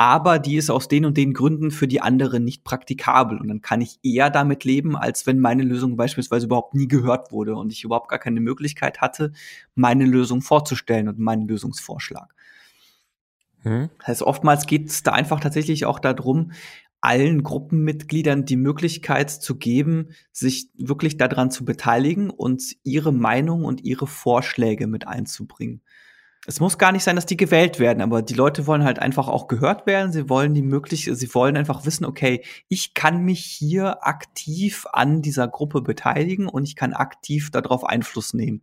[0.00, 3.40] aber die ist aus den und den Gründen für die anderen nicht praktikabel.
[3.40, 7.32] Und dann kann ich eher damit leben, als wenn meine Lösung beispielsweise überhaupt nie gehört
[7.32, 9.32] wurde und ich überhaupt gar keine Möglichkeit hatte,
[9.74, 12.32] meine Lösung vorzustellen und meinen Lösungsvorschlag.
[13.62, 13.90] Hm.
[13.98, 16.52] Das heißt, oftmals geht es da einfach tatsächlich auch darum,
[17.00, 23.84] allen Gruppenmitgliedern die Möglichkeit zu geben, sich wirklich daran zu beteiligen und ihre Meinung und
[23.84, 25.82] ihre Vorschläge mit einzubringen.
[26.46, 29.28] Es muss gar nicht sein, dass die gewählt werden, aber die Leute wollen halt einfach
[29.28, 30.12] auch gehört werden.
[30.12, 35.20] Sie wollen die möglich, sie wollen einfach wissen, okay, ich kann mich hier aktiv an
[35.20, 38.62] dieser Gruppe beteiligen und ich kann aktiv darauf Einfluss nehmen.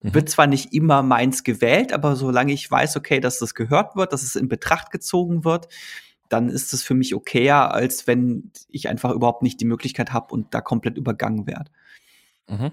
[0.00, 0.14] Mhm.
[0.14, 4.12] Wird zwar nicht immer meins gewählt, aber solange ich weiß, okay, dass das gehört wird,
[4.12, 5.68] dass es in Betracht gezogen wird,
[6.34, 10.34] dann ist es für mich okayer, als wenn ich einfach überhaupt nicht die Möglichkeit habe
[10.34, 11.70] und da komplett übergangen werde.
[12.48, 12.72] Mhm.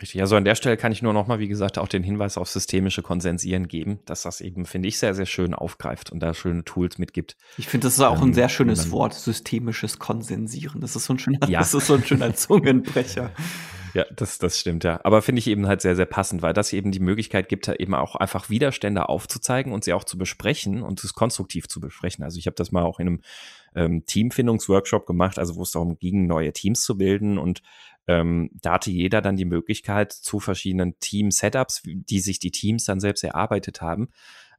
[0.00, 0.20] Richtig.
[0.20, 3.02] Also an der Stelle kann ich nur nochmal, wie gesagt, auch den Hinweis auf systemische
[3.02, 6.98] Konsensieren geben, dass das eben, finde ich, sehr, sehr schön aufgreift und da schöne Tools
[6.98, 7.36] mitgibt.
[7.58, 10.80] Ich finde, das ist auch ähm, ein sehr schönes Wort, systemisches Konsensieren.
[10.80, 11.60] Das ist so ein schöner, ja.
[11.60, 13.30] das ist so ein schöner Zungenbrecher.
[13.94, 15.00] Ja, das, das stimmt, ja.
[15.04, 17.94] Aber finde ich eben halt sehr, sehr passend, weil das eben die Möglichkeit gibt, eben
[17.94, 22.24] auch einfach Widerstände aufzuzeigen und sie auch zu besprechen und es konstruktiv zu besprechen.
[22.24, 23.20] Also ich habe das mal auch in einem
[23.76, 27.62] ähm, Teamfindungsworkshop gemacht, also wo es darum ging, neue Teams zu bilden und
[28.08, 33.00] ähm, da hatte jeder dann die Möglichkeit zu verschiedenen Team-Setups, die sich die Teams dann
[33.00, 34.08] selbst erarbeitet haben,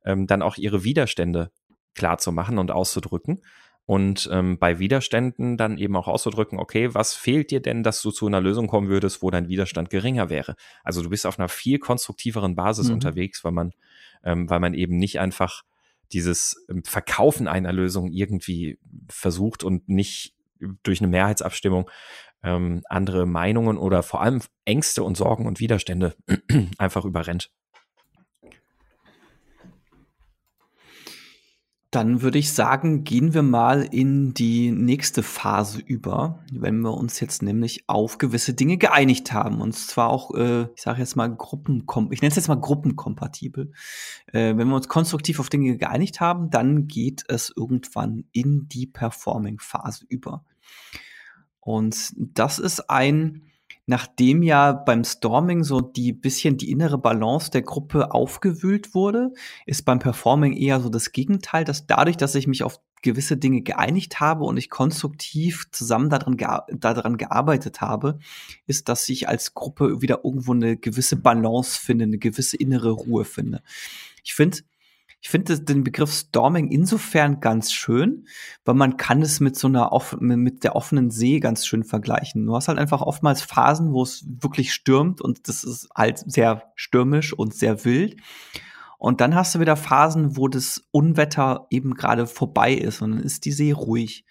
[0.06, 1.52] ähm, dann auch ihre Widerstände
[1.94, 3.42] klar zu machen und auszudrücken
[3.86, 8.12] und ähm, bei Widerständen dann eben auch auszudrücken, okay, was fehlt dir denn, dass du
[8.12, 10.56] zu einer Lösung kommen würdest, wo dein Widerstand geringer wäre?
[10.84, 12.96] Also du bist auf einer viel konstruktiveren Basis mhm.
[12.96, 13.74] unterwegs, weil man,
[14.24, 15.64] ähm, weil man eben nicht einfach
[16.12, 20.34] dieses ähm, Verkaufen einer Lösung irgendwie versucht und nicht
[20.82, 21.90] durch eine Mehrheitsabstimmung
[22.44, 26.16] ähm, andere Meinungen oder vor allem Ängste und Sorgen und Widerstände
[26.78, 27.52] einfach überrennt.
[31.96, 37.22] Dann würde ich sagen, gehen wir mal in die nächste Phase über, wenn wir uns
[37.22, 39.62] jetzt nämlich auf gewisse Dinge geeinigt haben.
[39.62, 43.72] Und zwar auch, äh, ich sage jetzt mal Gruppenkom ich nenne es jetzt mal gruppenkompatibel.
[44.28, 48.88] Äh, wenn wir uns konstruktiv auf Dinge geeinigt haben, dann geht es irgendwann in die
[48.88, 50.44] Performing-Phase über.
[51.62, 53.44] Und das ist ein
[53.86, 59.32] nachdem ja beim Storming so die bisschen die innere Balance der Gruppe aufgewühlt wurde,
[59.66, 63.62] ist beim Performing eher so das Gegenteil, dass dadurch, dass ich mich auf gewisse Dinge
[63.62, 66.38] geeinigt habe und ich konstruktiv zusammen daran,
[66.72, 68.18] daran gearbeitet habe,
[68.66, 73.24] ist, dass ich als Gruppe wieder irgendwo eine gewisse Balance finde, eine gewisse innere Ruhe
[73.24, 73.62] finde.
[74.24, 74.58] Ich finde,
[75.26, 78.28] ich finde den Begriff Storming insofern ganz schön,
[78.64, 82.46] weil man kann es mit so einer mit der offenen See ganz schön vergleichen.
[82.46, 86.72] Du hast halt einfach oftmals Phasen, wo es wirklich stürmt und das ist halt sehr
[86.76, 88.18] stürmisch und sehr wild.
[89.00, 93.20] Und dann hast du wieder Phasen, wo das Unwetter eben gerade vorbei ist und dann
[93.24, 94.26] ist die See ruhig.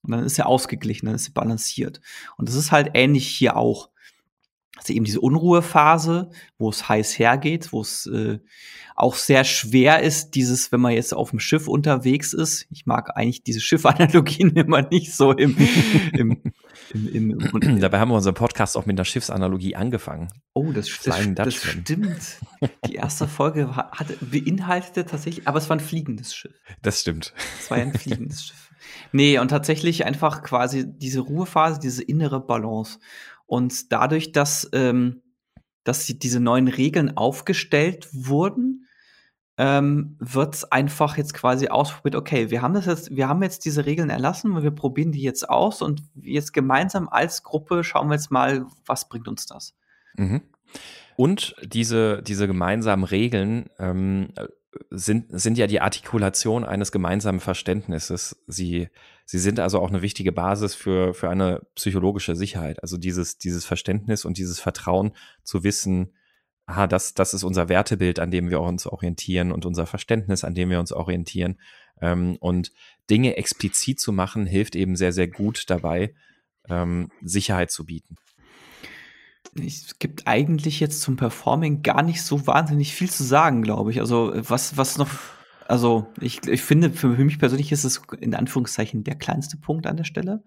[0.00, 2.00] Und dann ist sie ausgeglichen, dann ist sie balanciert.
[2.38, 3.90] Und das ist halt ähnlich hier auch
[4.80, 8.38] also eben diese Unruhephase, wo es heiß hergeht, wo es äh,
[8.96, 12.66] auch sehr schwer ist, dieses, wenn man jetzt auf dem Schiff unterwegs ist.
[12.70, 15.54] Ich mag eigentlich diese Schiffanalogien immer nicht so im,
[16.14, 16.42] im,
[16.94, 20.30] im, im, im Dabei haben wir unseren Podcast auch mit einer Schiffsanalogie angefangen.
[20.54, 22.38] Oh, das, das, das stimmt.
[22.86, 26.54] Die erste Folge hat, beinhaltete tatsächlich, aber es war ein fliegendes Schiff.
[26.80, 27.34] Das stimmt.
[27.58, 28.70] Es war ein fliegendes Schiff.
[29.12, 32.98] Nee, und tatsächlich einfach quasi diese Ruhephase, diese innere Balance.
[33.50, 35.22] Und dadurch, dass, ähm,
[35.82, 38.86] dass diese neuen Regeln aufgestellt wurden,
[39.58, 43.64] ähm, wird es einfach jetzt quasi ausprobiert, okay, wir haben das jetzt, wir haben jetzt
[43.64, 48.06] diese Regeln erlassen und wir probieren die jetzt aus und jetzt gemeinsam als Gruppe schauen
[48.06, 49.74] wir jetzt mal, was bringt uns das.
[50.14, 50.42] Mhm.
[51.16, 54.28] Und diese, diese gemeinsamen Regeln ähm,
[54.90, 58.40] sind, sind ja die Artikulation eines gemeinsamen Verständnisses.
[58.46, 58.90] Sie,
[59.30, 62.82] sie sind also auch eine wichtige Basis für, für eine psychologische Sicherheit.
[62.82, 65.12] Also dieses, dieses Verständnis und dieses Vertrauen
[65.44, 66.14] zu wissen,
[66.66, 70.56] aha, das, das ist unser Wertebild, an dem wir uns orientieren und unser Verständnis, an
[70.56, 71.60] dem wir uns orientieren.
[72.00, 72.72] Ähm, und
[73.08, 76.12] Dinge explizit zu machen, hilft eben sehr, sehr gut dabei,
[76.68, 78.16] ähm, Sicherheit zu bieten
[79.60, 83.98] es gibt eigentlich jetzt zum Performing gar nicht so wahnsinnig viel zu sagen, glaube ich.
[83.98, 85.08] Also was, was noch,
[85.70, 89.96] also ich, ich finde, für mich persönlich ist es in Anführungszeichen der kleinste Punkt an
[89.96, 90.42] der Stelle.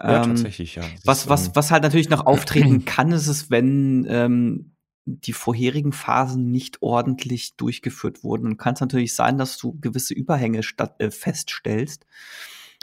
[0.00, 0.82] Ja, ähm, tatsächlich, ja.
[1.04, 5.92] was, was, ähm, was halt natürlich noch auftreten kann, ist es, wenn ähm, die vorherigen
[5.92, 8.46] Phasen nicht ordentlich durchgeführt wurden.
[8.46, 12.06] Und kann es natürlich sein, dass du gewisse Überhänge statt, äh, feststellst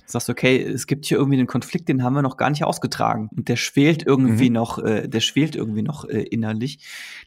[0.10, 3.30] sagst, okay, es gibt hier irgendwie einen Konflikt, den haben wir noch gar nicht ausgetragen
[3.36, 4.55] und der schwelt irgendwie mhm.
[4.55, 6.80] noch, äh, der schwelt irgendwie noch äh, innerlich,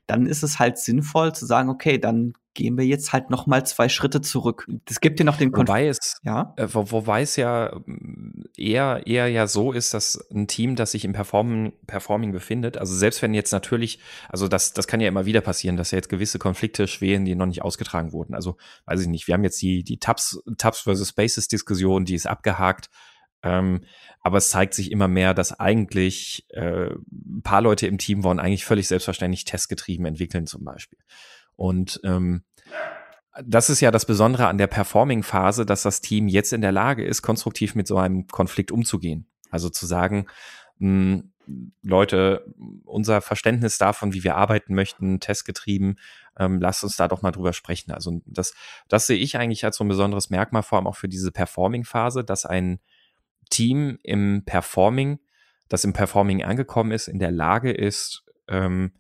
[0.06, 3.64] dann ist es halt sinnvoll zu sagen, okay, dann gehen wir jetzt halt noch mal
[3.64, 4.66] zwei Schritte zurück.
[4.86, 5.68] Das gibt dir noch den Konflikt.
[5.68, 6.52] Wobei es, ja?
[6.56, 10.92] Äh, wo, wobei es ja mm, eher, eher ja so ist, dass ein Team, das
[10.92, 15.08] sich im Performing, Performing befindet, also selbst wenn jetzt natürlich, also das, das kann ja
[15.08, 18.34] immer wieder passieren, dass ja jetzt gewisse Konflikte schwelen, die noch nicht ausgetragen wurden.
[18.34, 22.14] Also weiß ich nicht, wir haben jetzt die, die Tabs, Tabs versus Spaces Diskussion, die
[22.14, 22.90] ist abgehakt.
[23.42, 23.84] Ähm,
[24.20, 28.38] aber es zeigt sich immer mehr, dass eigentlich äh, ein paar Leute im Team wollen
[28.38, 30.98] eigentlich völlig selbstverständlich testgetrieben entwickeln zum Beispiel.
[31.60, 32.42] Und ähm,
[33.44, 37.04] das ist ja das Besondere an der Performing-Phase, dass das Team jetzt in der Lage
[37.04, 39.26] ist, konstruktiv mit so einem Konflikt umzugehen.
[39.50, 40.24] Also zu sagen,
[40.78, 42.46] mh, hm, Leute,
[42.86, 45.98] unser Verständnis davon, wie wir arbeiten möchten, testgetrieben,
[46.38, 47.92] ähm, lasst uns da doch mal drüber sprechen.
[47.92, 48.54] Also das,
[48.88, 52.24] das sehe ich eigentlich als so ein besonderes Merkmal, vor allem auch für diese Performing-Phase,
[52.24, 52.80] dass ein
[53.50, 55.18] Team im Performing,
[55.68, 58.92] das im Performing angekommen ist, in der Lage ist, ähm,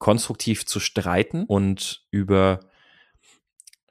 [0.00, 2.60] konstruktiv zu streiten und über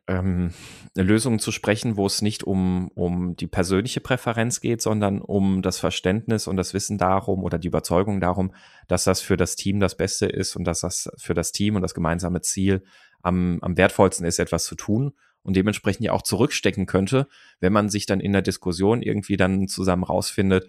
[0.07, 0.51] ähm,
[0.95, 5.77] Lösungen zu sprechen, wo es nicht um, um die persönliche Präferenz geht, sondern um das
[5.77, 8.53] Verständnis und das Wissen darum oder die Überzeugung darum,
[8.87, 11.83] dass das für das Team das Beste ist und dass das für das Team und
[11.83, 12.83] das gemeinsame Ziel
[13.21, 17.27] am, am wertvollsten ist, etwas zu tun und dementsprechend ja auch zurückstecken könnte,
[17.59, 20.67] wenn man sich dann in der Diskussion irgendwie dann zusammen rausfindet,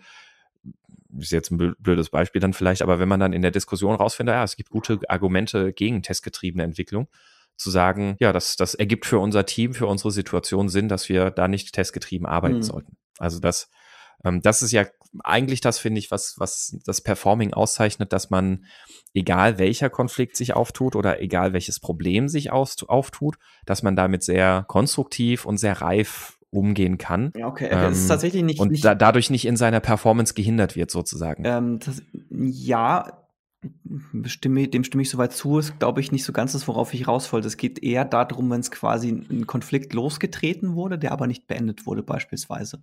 [1.19, 4.35] ist jetzt ein blödes Beispiel dann vielleicht, aber wenn man dann in der Diskussion rausfindet,
[4.35, 7.09] ja, es gibt gute Argumente gegen testgetriebene Entwicklung,
[7.57, 11.31] zu sagen, ja, das, das ergibt für unser Team, für unsere Situation Sinn, dass wir
[11.31, 12.63] da nicht testgetrieben arbeiten mhm.
[12.63, 12.97] sollten.
[13.19, 13.69] Also das,
[14.25, 14.87] ähm, das ist ja
[15.25, 18.65] eigentlich das, finde ich, was, was das Performing auszeichnet, dass man,
[19.13, 23.37] egal welcher Konflikt sich auftut oder egal welches Problem sich auftut,
[23.67, 27.33] dass man damit sehr konstruktiv und sehr reif umgehen kann.
[27.37, 27.69] Ja, okay.
[27.71, 28.61] Ähm, ist tatsächlich nicht.
[28.61, 31.45] Und nicht, da, dadurch nicht in seiner Performance gehindert wird, sozusagen.
[31.47, 33.21] Ähm, das, ja,
[34.25, 37.07] Stimme, dem stimme ich soweit zu, ist, glaube ich, nicht so ganz das, worauf ich
[37.07, 37.47] raus wollte.
[37.47, 41.85] Es geht eher darum, wenn es quasi ein Konflikt losgetreten wurde, der aber nicht beendet
[41.85, 42.83] wurde, beispielsweise.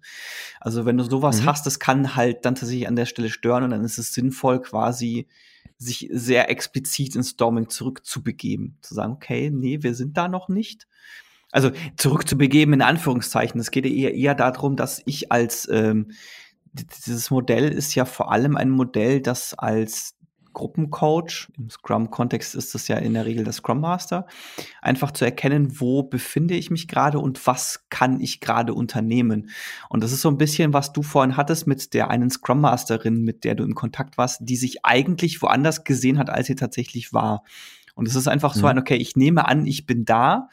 [0.59, 1.45] Also wenn du sowas mhm.
[1.47, 4.61] hast, das kann halt dann tatsächlich an der Stelle stören und dann ist es sinnvoll,
[4.61, 5.27] quasi
[5.79, 8.77] sich sehr explizit ins Storming zurückzubegeben.
[8.81, 10.87] Zu sagen, okay, nee, wir sind da noch nicht.
[11.51, 13.59] Also zurückzubegeben in Anführungszeichen.
[13.59, 16.11] Es geht eher, eher darum, dass ich als ähm,
[16.73, 20.17] dieses Modell ist ja vor allem ein Modell, das als
[20.57, 24.25] Gruppencoach, im Scrum-Kontext ist das ja in der Regel der Scrum Master,
[24.81, 29.51] einfach zu erkennen, wo befinde ich mich gerade und was kann ich gerade unternehmen.
[29.87, 33.21] Und das ist so ein bisschen, was du vorhin hattest mit der einen Scrum Masterin,
[33.21, 37.13] mit der du in Kontakt warst, die sich eigentlich woanders gesehen hat, als sie tatsächlich
[37.13, 37.43] war.
[37.93, 38.59] Und es ist einfach mhm.
[38.59, 40.49] so ein, okay, ich nehme an, ich bin da,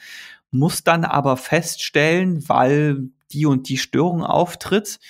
[0.54, 5.00] muss dann aber feststellen, weil die und die Störung auftritt,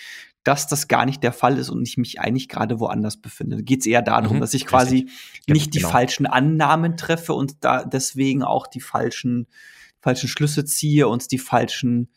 [0.43, 3.63] dass das gar nicht der Fall ist und ich mich eigentlich gerade woanders befinde.
[3.63, 5.47] Geht es eher darum, mhm, dass ich quasi richtig.
[5.47, 5.91] nicht die genau.
[5.91, 9.47] falschen Annahmen treffe und da deswegen auch die falschen,
[10.01, 12.11] falschen Schlüsse ziehe und die falschen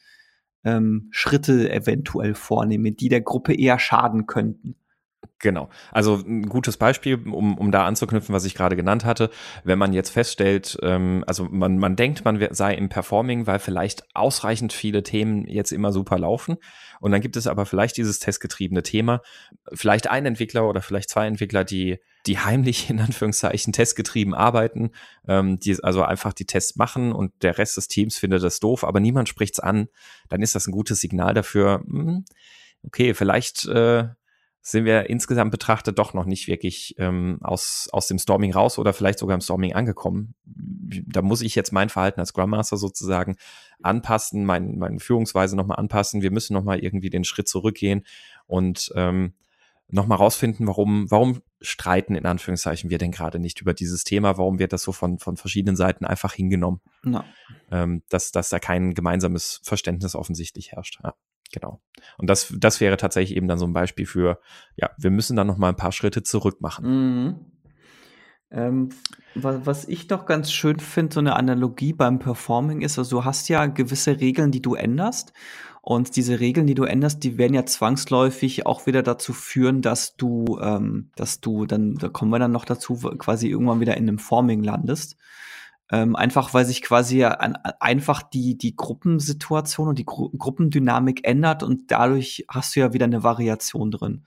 [0.63, 4.75] ähm, Schritte eventuell vornehme, die der Gruppe eher schaden könnten.
[5.39, 5.69] Genau.
[5.91, 9.29] Also ein gutes Beispiel, um, um da anzuknüpfen, was ich gerade genannt hatte.
[9.63, 14.03] Wenn man jetzt feststellt, ähm, also man, man denkt, man sei im Performing, weil vielleicht
[14.15, 16.57] ausreichend viele Themen jetzt immer super laufen.
[16.99, 19.21] Und dann gibt es aber vielleicht dieses testgetriebene Thema,
[19.73, 24.89] vielleicht ein Entwickler oder vielleicht zwei Entwickler, die, die heimlich in Anführungszeichen testgetrieben arbeiten,
[25.27, 28.83] ähm, die also einfach die Tests machen und der Rest des Teams findet das doof,
[28.83, 29.87] aber niemand spricht's an.
[30.29, 32.25] Dann ist das ein gutes Signal dafür, hm,
[32.83, 34.07] okay, vielleicht äh,
[34.69, 38.91] sind wir insgesamt betrachtet doch noch nicht wirklich ähm, aus, aus dem Storming raus oder
[38.91, 40.35] vielleicht sogar im Storming angekommen.
[40.43, 43.37] Da muss ich jetzt mein Verhalten als Scrum Master sozusagen
[43.81, 46.21] anpassen, mein, meine Führungsweise nochmal anpassen.
[46.21, 48.05] Wir müssen nochmal irgendwie den Schritt zurückgehen
[48.45, 49.35] und ähm,
[49.87, 54.59] nochmal rausfinden, warum, warum streiten in Anführungszeichen wir denn gerade nicht über dieses Thema, warum
[54.59, 57.23] wird das so von, von verschiedenen Seiten einfach hingenommen, no.
[57.71, 60.99] ähm, dass, dass da kein gemeinsames Verständnis offensichtlich herrscht.
[61.05, 61.13] Ja.
[61.51, 61.81] Genau.
[62.17, 64.39] Und das, das wäre tatsächlich eben dann so ein Beispiel für,
[64.75, 66.85] ja, wir müssen dann noch mal ein paar Schritte zurück machen.
[66.85, 67.35] Mhm.
[68.49, 68.89] Ähm,
[69.35, 73.25] was, was ich doch ganz schön finde, so eine Analogie beim Performing ist, also du
[73.25, 75.33] hast ja gewisse Regeln, die du änderst.
[75.81, 80.17] Und diese Regeln, die du änderst, die werden ja zwangsläufig auch wieder dazu führen, dass
[80.17, 84.03] du, ähm, dass du dann, da kommen wir dann noch dazu, quasi irgendwann wieder in
[84.03, 85.15] einem Forming landest.
[85.91, 91.63] Ähm, einfach weil sich quasi an, einfach die, die Gruppensituation und die Gru Gruppendynamik ändert
[91.63, 94.25] und dadurch hast du ja wieder eine Variation drin.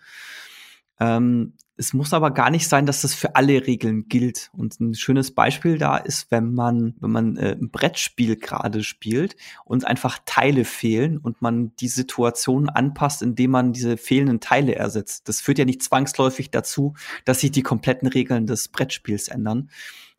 [1.00, 4.50] Ähm, es muss aber gar nicht sein, dass das für alle Regeln gilt.
[4.52, 9.34] Und ein schönes Beispiel da ist, wenn man, wenn man äh, ein Brettspiel gerade spielt
[9.64, 15.26] und einfach Teile fehlen und man die Situation anpasst, indem man diese fehlenden Teile ersetzt.
[15.26, 16.92] Das führt ja nicht zwangsläufig dazu,
[17.24, 19.70] dass sich die kompletten Regeln des Brettspiels ändern,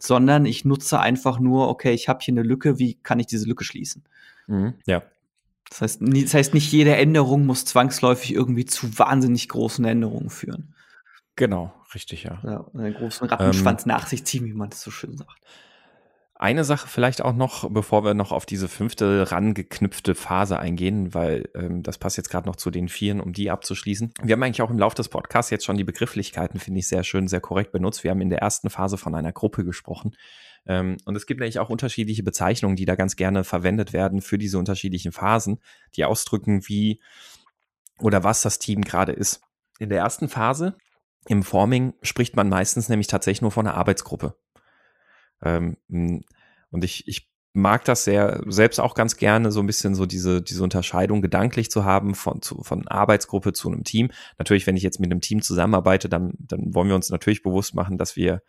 [0.02, 3.48] sondern ich nutze einfach nur, okay, ich habe hier eine Lücke, wie kann ich diese
[3.48, 4.04] Lücke schließen?
[4.48, 5.04] Mhm, ja.
[5.70, 10.74] Das heißt, das heißt, nicht jede Änderung muss zwangsläufig irgendwie zu wahnsinnig großen Änderungen führen.
[11.38, 12.42] Genau, richtig, ja.
[12.44, 15.40] ja einen großen Rattenschwanz ähm, nach sich ziehen, wie man das so schön sagt.
[16.42, 21.48] Eine Sache vielleicht auch noch, bevor wir noch auf diese fünfte rangeknüpfte Phase eingehen, weil
[21.54, 24.12] ähm, das passt jetzt gerade noch zu den Vieren, um die abzuschließen.
[24.24, 27.04] Wir haben eigentlich auch im Laufe des Podcasts jetzt schon die Begrifflichkeiten, finde ich, sehr
[27.04, 28.04] schön, sehr korrekt benutzt.
[28.04, 30.16] Wir haben in der ersten Phase von einer Gruppe gesprochen.
[30.66, 34.40] Ähm, und es gibt eigentlich auch unterschiedliche Bezeichnungen, die da ganz gerne verwendet werden für
[34.40, 35.60] diese unterschiedlichen Phasen,
[35.96, 37.02] die ausdrücken, wie
[38.00, 39.44] oder was das Team gerade ist.
[39.78, 40.76] In der ersten Phase
[41.28, 44.34] im Forming spricht man meistens nämlich tatsächlich nur von einer Arbeitsgruppe.
[45.44, 50.06] Ähm, und ich, ich mag das sehr, selbst auch ganz gerne, so ein bisschen so
[50.06, 54.12] diese, diese Unterscheidung gedanklich zu haben von, zu, von Arbeitsgruppe zu einem Team.
[54.38, 57.76] Natürlich, wenn ich jetzt mit einem Team zusammenarbeite, dann, dann wollen wir uns natürlich bewusst
[57.76, 58.42] machen, dass wir,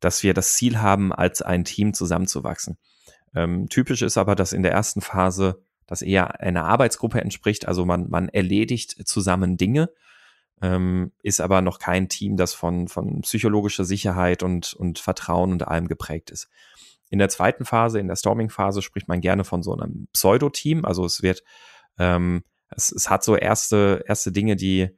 [0.00, 2.76] dass wir das Ziel haben, als ein Team zusammenzuwachsen.
[3.34, 7.68] Ähm, typisch ist aber, dass in der ersten Phase das eher einer Arbeitsgruppe entspricht.
[7.68, 9.90] Also man, man erledigt zusammen Dinge
[10.62, 15.66] ähm, ist aber noch kein Team, das von, von psychologischer Sicherheit und, und Vertrauen und
[15.66, 16.48] allem geprägt ist.
[17.10, 20.84] In der zweiten Phase, in der Storming-Phase, spricht man gerne von so einem Pseudo-Team.
[20.84, 21.44] Also es wird,
[21.98, 24.88] ähm, es, es hat so erste, erste Dinge, die,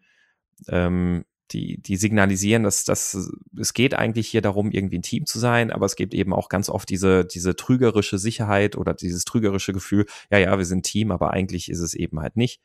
[0.68, 5.38] ähm, die, die signalisieren, dass, dass es geht eigentlich hier darum, irgendwie ein Team zu
[5.38, 9.72] sein, aber es gibt eben auch ganz oft diese, diese trügerische Sicherheit oder dieses trügerische
[9.72, 12.60] Gefühl, ja, ja, wir sind Team, aber eigentlich ist es eben halt nicht.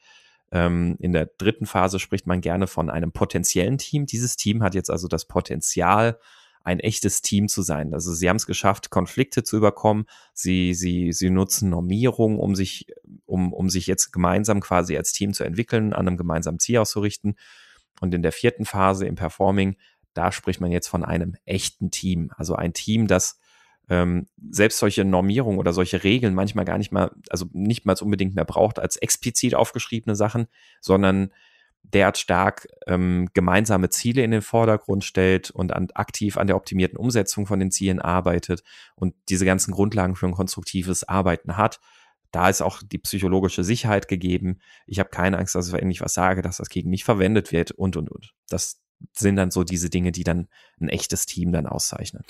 [0.52, 4.06] Ähm, in der dritten Phase spricht man gerne von einem potenziellen Team.
[4.06, 6.20] Dieses Team hat jetzt also das Potenzial,
[6.64, 7.94] ein echtes Team zu sein.
[7.94, 10.06] Also sie haben es geschafft, Konflikte zu überkommen.
[10.34, 12.88] Sie, sie, sie nutzen Normierung, um sich,
[13.26, 17.36] um, um sich jetzt gemeinsam quasi als Team zu entwickeln, an einem gemeinsamen Ziel auszurichten.
[18.00, 19.76] Und in der vierten Phase im Performing,
[20.14, 22.32] da spricht man jetzt von einem echten Team.
[22.36, 23.40] Also ein Team, das
[23.92, 28.36] ähm, selbst solche Normierungen oder solche Regeln manchmal gar nicht mal, also nicht mal unbedingt
[28.36, 30.48] mehr braucht als explizit aufgeschriebene Sachen,
[30.80, 31.32] sondern
[31.84, 36.98] derart stark ähm, gemeinsame Ziele in den Vordergrund stellt und an, aktiv an der optimierten
[36.98, 38.64] Umsetzung von den Zielen arbeitet
[38.96, 41.82] und diese ganzen Grundlagen für ein konstruktives Arbeiten hat.
[42.32, 44.62] Da ist auch die psychologische Sicherheit gegeben.
[44.86, 47.72] Ich habe keine Angst, dass wenn ich was sage, dass das gegen mich verwendet wird
[47.72, 48.34] und, und, und.
[48.48, 48.81] Das,
[49.14, 50.48] sind dann so diese Dinge, die dann
[50.80, 52.24] ein echtes Team dann auszeichnen.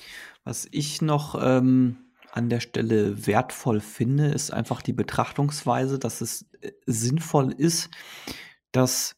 [0.44, 1.98] Was ich noch ähm,
[2.32, 7.90] an der Stelle wertvoll finde, ist einfach die Betrachtungsweise, dass es äh, sinnvoll ist,
[8.72, 9.16] dass,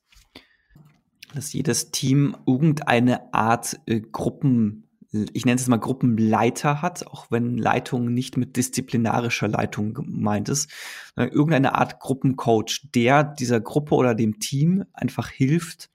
[1.33, 4.83] dass jedes Team irgendeine Art äh, Gruppen
[5.31, 10.71] ich nenne es mal Gruppenleiter hat, auch wenn Leitung nicht mit disziplinarischer Leitung gemeint ist,
[11.15, 15.91] irgendeine Art Gruppencoach, der dieser Gruppe oder dem Team einfach hilft,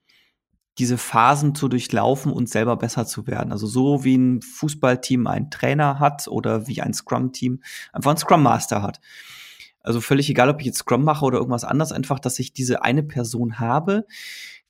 [0.79, 3.51] diese Phasen zu durchlaufen und selber besser zu werden.
[3.51, 7.61] Also so wie ein Fußballteam einen Trainer hat oder wie ein Scrum-Team
[7.91, 9.01] einfach einen Scrum Master hat.
[9.81, 12.81] Also völlig egal, ob ich jetzt Scrum mache oder irgendwas anderes, einfach, dass ich diese
[12.81, 14.05] eine Person habe,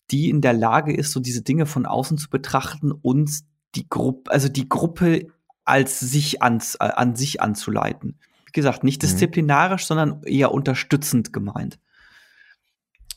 [0.10, 3.30] die in der Lage ist, so diese Dinge von außen zu betrachten und
[3.76, 5.28] die Gruppe, also die Gruppe
[5.64, 8.18] als sich ans, an sich anzuleiten.
[8.48, 9.08] Wie gesagt, nicht mhm.
[9.08, 9.88] disziplinarisch, mhm.
[9.88, 11.80] sondern eher unterstützend gemeint.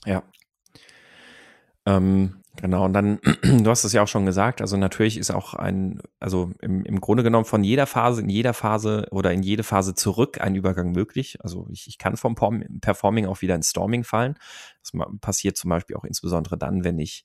[0.05, 0.23] Ja.
[1.87, 5.55] Ähm, Genau, und dann, du hast es ja auch schon gesagt, also natürlich ist auch
[5.55, 9.63] ein, also im, im Grunde genommen von jeder Phase, in jeder Phase oder in jede
[9.63, 11.39] Phase zurück ein Übergang möglich.
[11.41, 14.35] Also ich, ich kann vom Performing auch wieder ins Storming fallen.
[14.83, 17.25] Das passiert zum Beispiel auch insbesondere dann, wenn ich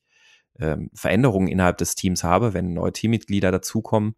[0.59, 4.15] ähm, Veränderungen innerhalb des Teams habe, wenn neue Teammitglieder dazukommen,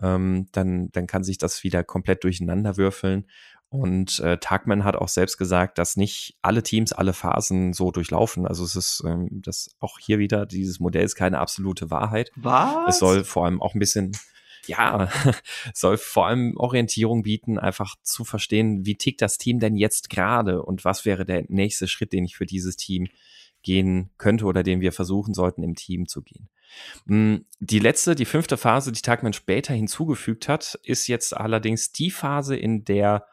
[0.00, 3.26] ähm, dann, dann kann sich das wieder komplett durcheinander würfeln.
[3.72, 8.46] Und äh, Tagman hat auch selbst gesagt, dass nicht alle Teams alle Phasen so durchlaufen.
[8.46, 12.30] Also es ist ähm, das auch hier wieder, dieses Modell ist keine absolute Wahrheit.
[12.36, 12.74] Was?
[12.86, 14.12] Es soll vor allem auch ein bisschen,
[14.66, 15.08] ja,
[15.74, 20.62] soll vor allem Orientierung bieten, einfach zu verstehen, wie tickt das Team denn jetzt gerade
[20.62, 23.08] und was wäre der nächste Schritt, den ich für dieses Team
[23.62, 26.50] gehen könnte oder den wir versuchen sollten, im Team zu gehen.
[27.06, 32.10] Hm, die letzte, die fünfte Phase, die Tagman später hinzugefügt hat, ist jetzt allerdings die
[32.10, 33.24] Phase, in der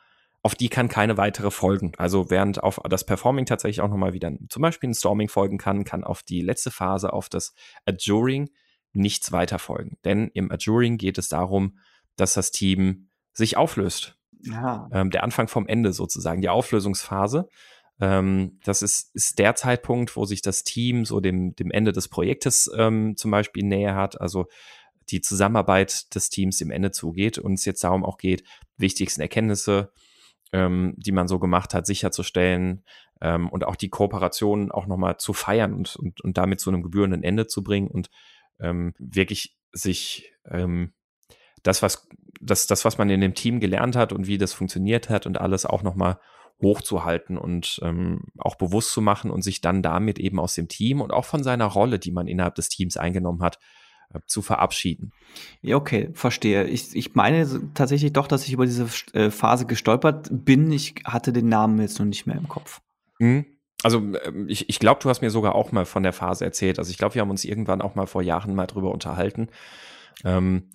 [0.41, 1.91] auf die kann keine weitere folgen.
[1.97, 5.83] Also während auf das Performing tatsächlich auch nochmal wieder zum Beispiel ein Storming folgen kann,
[5.83, 7.53] kann auf die letzte Phase, auf das
[7.85, 8.49] Adjuring
[8.93, 9.97] nichts weiter folgen.
[10.05, 11.77] Denn im Adjuring geht es darum,
[12.15, 14.17] dass das Team sich auflöst.
[14.93, 17.49] Ähm, der Anfang vom Ende sozusagen, die Auflösungsphase.
[17.99, 22.07] Ähm, das ist, ist der Zeitpunkt, wo sich das Team so dem, dem Ende des
[22.07, 24.19] Projektes ähm, zum Beispiel näher hat.
[24.19, 24.47] Also
[25.09, 28.43] die Zusammenarbeit des Teams dem Ende zugeht und es jetzt darum auch geht,
[28.77, 29.91] wichtigsten Erkenntnisse
[30.51, 32.83] ähm, die man so gemacht hat, sicherzustellen
[33.21, 36.83] ähm, und auch die Kooperation auch nochmal zu feiern und, und, und damit zu einem
[36.83, 38.09] gebührenden Ende zu bringen und
[38.59, 40.93] ähm, wirklich sich ähm,
[41.63, 42.07] das, was
[42.41, 45.39] das, das, was man in dem Team gelernt hat und wie das funktioniert hat und
[45.39, 46.19] alles auch nochmal
[46.61, 51.01] hochzuhalten und ähm, auch bewusst zu machen und sich dann damit eben aus dem Team
[51.01, 53.59] und auch von seiner Rolle, die man innerhalb des Teams eingenommen hat,
[54.25, 55.11] zu verabschieden.
[55.61, 56.65] Ja, okay, verstehe.
[56.65, 60.71] Ich, ich meine tatsächlich doch, dass ich über diese äh, Phase gestolpert bin.
[60.71, 62.81] Ich hatte den Namen jetzt noch nicht mehr im Kopf.
[63.19, 63.45] Mhm.
[63.83, 66.79] Also ähm, ich, ich glaube, du hast mir sogar auch mal von der Phase erzählt.
[66.79, 69.49] Also ich glaube, wir haben uns irgendwann auch mal vor Jahren mal drüber unterhalten.
[70.25, 70.69] Ähm,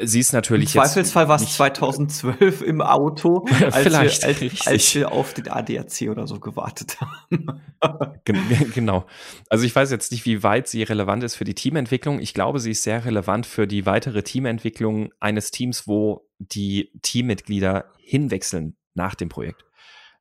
[0.00, 4.94] sie ist natürlich Im Zweifelsfall war es 2012 im Auto, als, Vielleicht, wir, als, als,
[4.94, 7.62] wir auf den ADAC oder so gewartet haben.
[8.74, 9.06] genau.
[9.48, 12.20] Also ich weiß jetzt nicht, wie weit sie relevant ist für die Teamentwicklung.
[12.20, 17.86] Ich glaube, sie ist sehr relevant für die weitere Teamentwicklung eines Teams, wo die Teammitglieder
[17.98, 19.64] hinwechseln nach dem Projekt.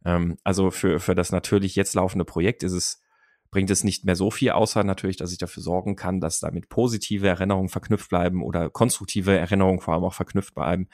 [0.06, 3.02] Ähm, also für, für das natürlich jetzt laufende Projekt ist es
[3.50, 6.70] bringt es nicht mehr so viel, außer natürlich, dass ich dafür sorgen kann, dass damit
[6.70, 10.90] positive Erinnerungen verknüpft bleiben oder konstruktive Erinnerungen vor allem auch verknüpft bleiben.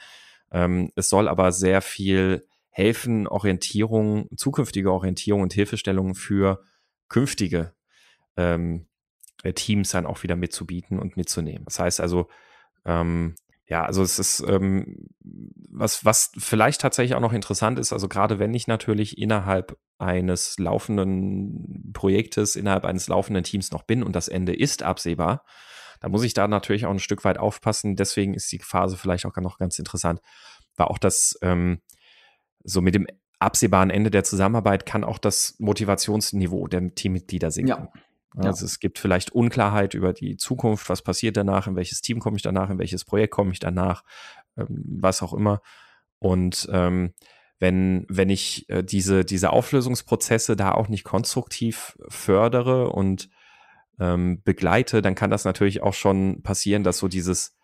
[0.50, 6.62] Ähm, es soll aber sehr viel helfen, Orientierung, zukünftige Orientierung und Hilfestellungen für
[7.08, 7.72] künftige
[8.36, 8.86] ähm,
[9.54, 11.64] Teams dann auch wieder mitzubieten und mitzunehmen.
[11.64, 12.28] Das heißt also,
[12.84, 13.34] ähm,
[13.66, 15.08] ja, also es ist ähm,
[15.70, 20.58] was, was vielleicht tatsächlich auch noch interessant ist, also gerade wenn ich natürlich innerhalb eines
[20.58, 25.44] laufenden Projektes, innerhalb eines laufenden Teams noch bin und das Ende ist absehbar,
[26.00, 27.96] dann muss ich da natürlich auch ein Stück weit aufpassen.
[27.96, 30.20] Deswegen ist die Phase vielleicht auch noch ganz interessant,
[30.76, 31.80] war auch das ähm,
[32.62, 33.06] so mit dem
[33.38, 37.68] absehbaren Ende der Zusammenarbeit kann auch das Motivationsniveau der Teammitglieder sinken.
[37.68, 37.92] Ja.
[38.36, 38.66] Also ja.
[38.66, 42.42] es gibt vielleicht Unklarheit über die Zukunft, was passiert danach, in welches Team komme ich
[42.42, 44.02] danach, in welches Projekt komme ich danach,
[44.56, 44.66] ähm,
[45.00, 45.60] was auch immer.
[46.18, 47.14] Und ähm,
[47.60, 53.28] wenn, wenn ich äh, diese, diese Auflösungsprozesse da auch nicht konstruktiv fördere und
[54.00, 57.56] ähm, begleite, dann kann das natürlich auch schon passieren, dass so dieses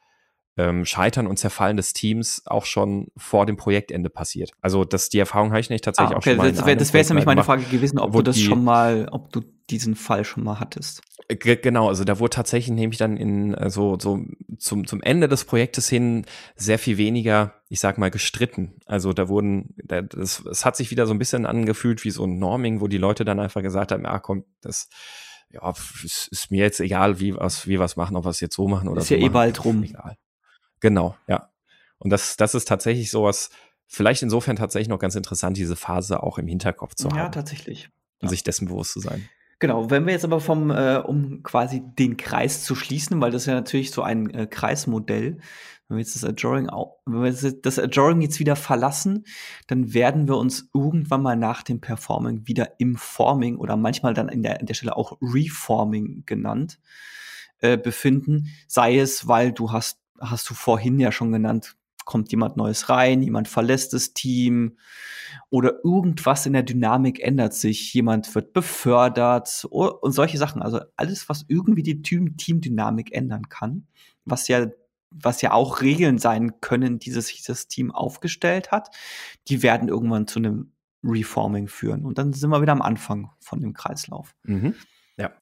[0.56, 4.52] ähm, Scheitern und Zerfallen des Teams auch schon vor dem Projektende passiert.
[4.60, 6.30] Also das, die Erfahrung habe ich nicht tatsächlich ah, okay.
[6.30, 6.52] auch schon mal.
[6.52, 9.08] Das wäre das wär jetzt nämlich meine Frage gewesen, ob du das die, schon mal,
[9.10, 11.02] ob du diesen Fall schon mal hattest.
[11.28, 14.24] Genau, also da wurde tatsächlich nämlich dann in äh, so, so
[14.58, 18.74] zum, zum Ende des Projektes hin sehr viel weniger, ich sag mal, gestritten.
[18.86, 22.38] Also da wurden, das, es hat sich wieder so ein bisschen angefühlt wie so ein
[22.38, 24.88] Norming, wo die Leute dann einfach gesagt haben, ah komm, das
[25.50, 28.56] ja, ist, ist mir jetzt egal, wie was, wie was machen, ob wir es jetzt
[28.56, 29.14] so machen oder ist so.
[29.14, 29.82] Ist ja eh bald rum.
[29.82, 30.16] Egal.
[30.80, 31.50] Genau, ja.
[31.98, 33.50] Und das, das ist tatsächlich sowas,
[33.86, 37.16] vielleicht insofern tatsächlich noch ganz interessant, diese Phase auch im Hinterkopf zu haben.
[37.18, 37.90] Ja, tatsächlich.
[38.20, 38.28] Und ja.
[38.30, 39.28] sich dessen bewusst zu sein.
[39.60, 43.42] Genau, wenn wir jetzt aber vom, äh, um quasi den Kreis zu schließen, weil das
[43.42, 45.38] ist ja natürlich so ein äh, Kreismodell,
[45.86, 46.68] wenn wir jetzt das Ajoring,
[47.04, 49.26] wenn wir das Ajoring jetzt wieder verlassen,
[49.66, 54.30] dann werden wir uns irgendwann mal nach dem Performing wieder im Forming oder manchmal dann
[54.30, 56.78] in der, an der Stelle auch Reforming genannt
[57.58, 58.48] äh, befinden.
[58.66, 61.76] Sei es, weil du hast, hast du vorhin ja schon genannt,
[62.10, 64.76] kommt jemand Neues rein, jemand verlässt das Team
[65.48, 70.60] oder irgendwas in der Dynamik ändert sich, jemand wird befördert und solche Sachen.
[70.60, 73.86] Also alles, was irgendwie die Teamdynamik ändern kann,
[74.24, 74.66] was ja
[75.12, 78.90] was ja auch Regeln sein können, die sich das Team aufgestellt hat,
[79.48, 80.72] die werden irgendwann zu einem
[81.04, 82.04] Reforming führen.
[82.04, 84.34] Und dann sind wir wieder am Anfang von dem Kreislauf.
[84.44, 84.74] Mhm.
[85.16, 85.32] Ja.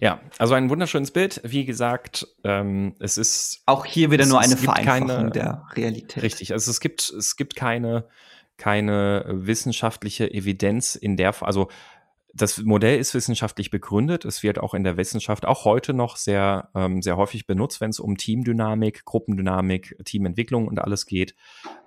[0.00, 1.40] Ja, also ein wunderschönes Bild.
[1.44, 6.22] Wie gesagt, ähm, es ist auch hier wieder es, nur eine Vereinfachung keine, der Realität.
[6.22, 8.04] Richtig, also es gibt es gibt keine
[8.58, 11.68] keine wissenschaftliche Evidenz in der, also
[12.34, 14.24] das Modell ist wissenschaftlich begründet.
[14.24, 17.90] Es wird auch in der Wissenschaft auch heute noch sehr, ähm, sehr häufig benutzt, wenn
[17.90, 21.34] es um Teamdynamik, Gruppendynamik, Teamentwicklung und alles geht.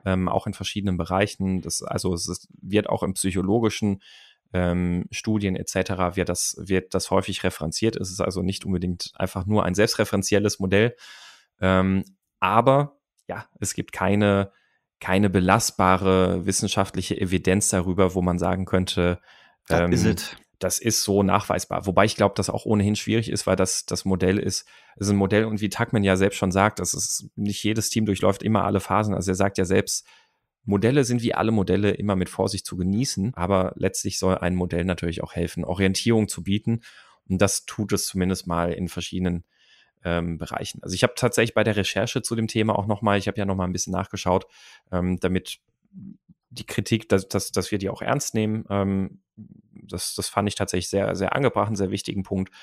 [0.03, 1.62] Ähm, auch in verschiedenen Bereichen.
[1.62, 4.01] Das, also es ist, wird auch im psychologischen
[4.54, 6.16] ähm, Studien etc.
[6.16, 7.95] wird das, wird das häufig referenziert.
[7.95, 10.95] Es ist also nicht unbedingt einfach nur ein selbstreferenzielles Modell.
[11.60, 12.04] Ähm,
[12.39, 12.97] aber
[13.28, 14.52] ja, es gibt keine,
[14.99, 19.20] keine belastbare wissenschaftliche Evidenz darüber, wo man sagen könnte,
[19.70, 21.88] ähm, ist das ist so nachweisbar.
[21.88, 25.16] Wobei ich glaube, das auch ohnehin schwierig ist, weil das das Modell ist, ist ein
[25.16, 28.64] Modell und wie Tuckman ja selbst schon sagt, das ist nicht jedes Team durchläuft immer
[28.64, 29.16] alle Phasen.
[29.16, 30.06] Also er sagt ja selbst,
[30.64, 34.86] Modelle sind wie alle Modelle immer mit Vorsicht zu genießen, aber letztlich soll ein Modell
[34.86, 36.82] natürlich auch helfen, Orientierung zu bieten.
[37.28, 39.43] Und das tut es zumindest mal in verschiedenen
[40.03, 40.82] ähm, Bereichen.
[40.84, 43.45] Also ich habe tatsächlich bei der Recherche zu dem Thema auch nochmal, ich habe ja
[43.45, 44.45] nochmal ein bisschen nachgeschaut,
[44.91, 45.59] ähm, damit
[46.49, 49.22] die Kritik, dass, dass, dass wir die auch ernst nehmen, ähm,
[49.74, 52.53] das, das fand ich tatsächlich sehr, sehr angebracht, einen sehr wichtigen Punkt.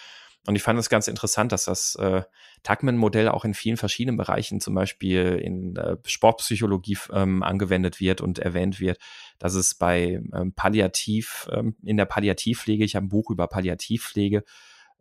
[0.49, 2.22] Und ich fand es ganz interessant, dass das äh,
[2.62, 8.38] Tuckman-Modell auch in vielen verschiedenen Bereichen, zum Beispiel in äh, Sportpsychologie ähm, angewendet wird und
[8.38, 8.99] erwähnt wird,
[9.38, 14.42] dass es bei ähm, Palliativ, ähm, in der Palliativpflege, ich habe ein Buch über Palliativpflege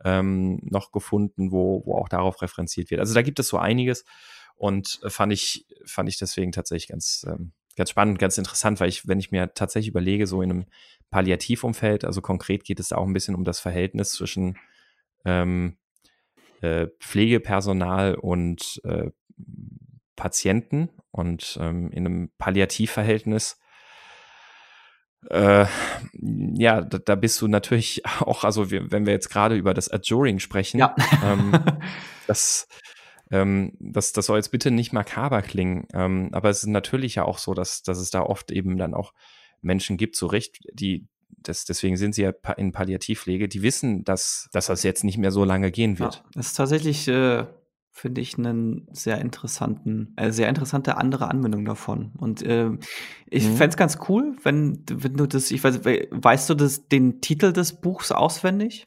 [0.04, 3.00] ähm, noch gefunden, wo, wo auch darauf referenziert wird.
[3.00, 4.04] Also da gibt es so einiges
[4.58, 8.90] und äh, fand ich, fand ich deswegen tatsächlich ganz, ähm, ganz spannend, ganz interessant, weil
[8.90, 10.66] ich, wenn ich mir tatsächlich überlege, so in einem
[11.10, 14.58] Palliativumfeld, also konkret geht es da auch ein bisschen um das Verhältnis zwischen
[15.28, 15.78] ähm,
[16.62, 19.12] äh, Pflegepersonal und äh,
[20.16, 23.60] Patienten und ähm, in einem Palliativverhältnis
[25.30, 25.66] äh,
[26.54, 29.90] ja, da, da, bist du natürlich auch, also wir, wenn wir jetzt gerade über das
[29.90, 30.96] Adjuring sprechen, ja.
[31.24, 31.52] ähm,
[32.28, 32.68] das,
[33.32, 37.26] ähm, das, das soll jetzt bitte nicht makaber klingen, ähm, aber es ist natürlich ja
[37.26, 39.14] auch so, dass, dass es da oft eben dann auch
[39.62, 44.50] Menschen gibt, so recht, die, das, deswegen sind sie ja in Palliativpflege, die wissen, dass,
[44.52, 46.16] dass das jetzt nicht mehr so lange gehen wird.
[46.16, 47.46] Ja, das ist tatsächlich äh,
[47.98, 52.12] finde ich einen sehr interessanten, äh, sehr interessante andere Anwendung davon.
[52.18, 52.70] Und äh,
[53.26, 53.56] ich mhm.
[53.56, 57.52] fände es ganz cool, wenn, wenn du das, ich weiß, weißt du das, den Titel
[57.52, 58.86] des Buchs auswendig?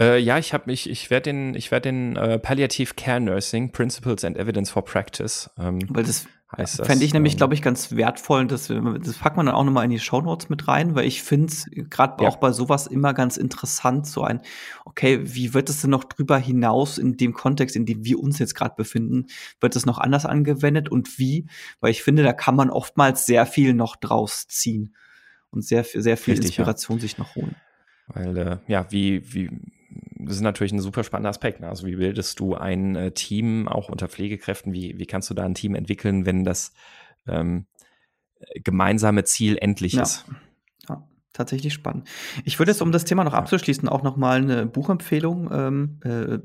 [0.00, 3.70] Äh, ja, ich habe mich, ich werde den, ich werde den äh, Palliative Care Nursing
[3.70, 5.48] Principles and Evidence for Practice.
[5.56, 6.26] Ähm, Weil das
[6.56, 6.86] heißt das.
[6.86, 8.46] Fände ich nämlich, ähm, glaube ich, ganz wertvoll.
[8.46, 11.48] Das, das packt man dann auch nochmal in die Shownotes mit rein, weil ich finde
[11.48, 12.28] es gerade ja.
[12.28, 14.40] auch bei sowas immer ganz interessant, so ein,
[14.84, 18.38] okay, wie wird es denn noch drüber hinaus in dem Kontext, in dem wir uns
[18.38, 19.26] jetzt gerade befinden,
[19.60, 21.46] wird es noch anders angewendet und wie?
[21.80, 24.94] Weil ich finde, da kann man oftmals sehr viel noch draus ziehen
[25.50, 27.02] und sehr, sehr viel Richtig, Inspiration ja.
[27.02, 27.56] sich noch holen.
[28.06, 29.50] Weil, äh, ja, wie, wie,
[30.18, 31.60] das ist natürlich ein super spannender Aspekt.
[31.60, 31.68] Ne?
[31.68, 34.72] Also wie bildest du ein äh, Team auch unter Pflegekräften?
[34.72, 36.72] Wie, wie kannst du da ein Team entwickeln, wenn das
[37.26, 37.66] ähm,
[38.54, 40.02] gemeinsame Ziel endlich ja.
[40.02, 40.24] ist?
[40.88, 42.08] Ja, tatsächlich spannend.
[42.44, 46.38] Ich würde jetzt, um das Thema noch abzuschließen, auch noch mal eine Buchempfehlung ähm, äh,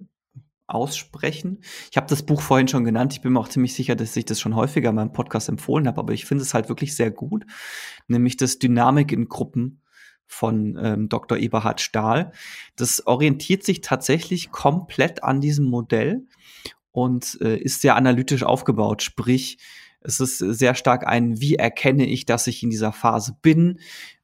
[0.67, 1.59] aussprechen.
[1.91, 3.13] Ich habe das Buch vorhin schon genannt.
[3.13, 5.87] Ich bin mir auch ziemlich sicher, dass ich das schon häufiger in meinem Podcast empfohlen
[5.87, 7.45] habe, aber ich finde es halt wirklich sehr gut,
[8.07, 9.82] nämlich das Dynamik in Gruppen
[10.33, 11.37] von ähm, Dr.
[11.37, 12.31] Eberhard Stahl.
[12.75, 16.25] Das orientiert sich tatsächlich komplett an diesem Modell
[16.91, 19.01] und äh, ist sehr analytisch aufgebaut.
[19.01, 19.57] Sprich,
[20.01, 23.79] es ist sehr stark ein, wie erkenne ich, dass ich in dieser Phase bin?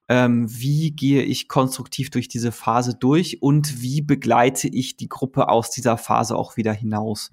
[0.08, 5.50] Ähm, wie gehe ich konstruktiv durch diese Phase durch und wie begleite ich die Gruppe
[5.50, 7.32] aus dieser Phase auch wieder hinaus?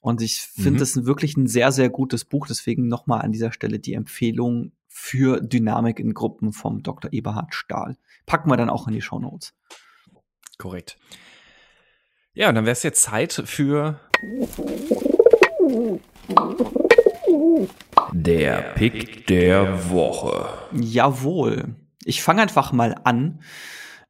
[0.00, 0.78] Und ich finde mhm.
[0.78, 2.46] das wirklich ein sehr, sehr gutes Buch.
[2.46, 7.12] Deswegen nochmal an dieser Stelle die Empfehlung, für Dynamik in Gruppen vom Dr.
[7.12, 7.96] Eberhard Stahl.
[8.26, 9.52] Packen wir dann auch in die Show Notes.
[10.56, 10.96] Korrekt.
[12.32, 13.98] Ja, und dann wäre es jetzt Zeit für
[18.12, 20.48] der Pick der Woche.
[20.72, 21.74] Jawohl.
[22.04, 23.42] Ich fange einfach mal an.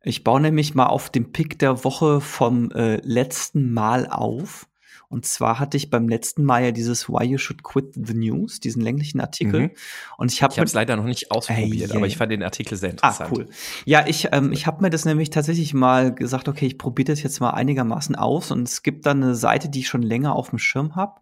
[0.02, 4.68] Ich baue nämlich mal auf dem Pick der Woche vom äh, letzten Mal auf.
[5.08, 8.60] Und zwar hatte ich beim letzten Mal ja dieses Why You Should Quit the News,
[8.60, 9.60] diesen länglichen Artikel.
[9.60, 9.70] Mhm.
[10.16, 12.90] Und ich habe es leider noch nicht ausprobiert, äh, aber ich fand den Artikel sehr
[12.90, 13.30] ah, interessant.
[13.30, 13.48] Ah, cool.
[13.84, 17.22] Ja, ich, ähm, ich habe mir das nämlich tatsächlich mal gesagt, okay, ich probiere das
[17.22, 18.50] jetzt mal einigermaßen aus.
[18.50, 21.20] Und es gibt dann eine Seite, die ich schon länger auf dem Schirm habe.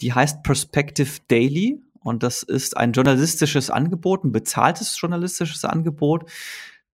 [0.00, 1.82] Die heißt Perspective Daily.
[2.00, 6.30] Und das ist ein journalistisches Angebot, ein bezahltes journalistisches Angebot,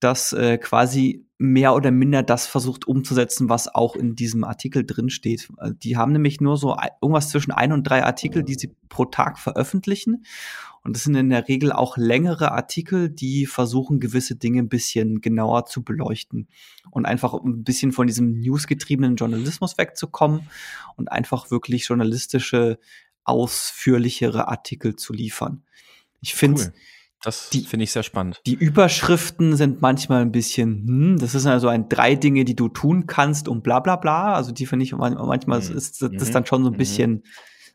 [0.05, 5.11] das äh, quasi mehr oder minder das versucht umzusetzen, was auch in diesem Artikel drin
[5.11, 5.49] steht.
[5.59, 9.07] Äh, die haben nämlich nur so irgendwas zwischen ein und drei Artikel, die sie pro
[9.07, 10.25] Tag veröffentlichen.
[10.83, 15.23] Und das sind in der Regel auch längere Artikel, die versuchen, gewisse Dinge ein bisschen
[15.23, 16.47] genauer zu beleuchten
[16.91, 20.51] und einfach ein bisschen von diesem newsgetriebenen Journalismus wegzukommen
[20.97, 22.79] und einfach wirklich journalistische,
[23.25, 25.63] ausführlichere Artikel zu liefern.
[26.21, 26.73] Ich finde, cool.
[27.25, 28.41] Das finde ich sehr spannend.
[28.47, 32.69] Die Überschriften sind manchmal ein bisschen, hm, das ist also ein drei Dinge, die du
[32.69, 34.35] tun kannst und bla bla bla.
[34.35, 35.77] Also die finde ich manchmal mhm.
[35.77, 36.33] ist das mhm.
[36.33, 36.79] dann schon so ein mhm.
[36.79, 37.23] bisschen,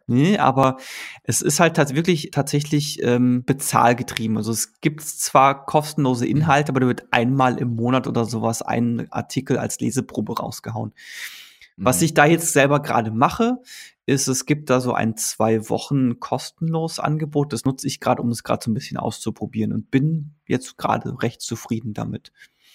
[0.06, 0.78] nee, aber
[1.24, 4.38] es ist halt wirklich tatsächlich ähm, bezahlgetrieben.
[4.38, 6.32] Also es gibt zwar kostenlose mhm.
[6.32, 10.93] Inhalte, aber da wird einmal im Monat oder sowas ein Artikel als Leseprobe rausgehauen.
[11.76, 12.05] Was mhm.
[12.05, 13.58] ich da jetzt selber gerade mache,
[14.09, 17.53] ist, es gibt da so ein zwei Wochen kostenlos Angebot.
[17.53, 21.21] Das nutze ich gerade, um es gerade so ein bisschen auszuprobieren und bin jetzt gerade
[21.21, 22.31] recht zufrieden damit.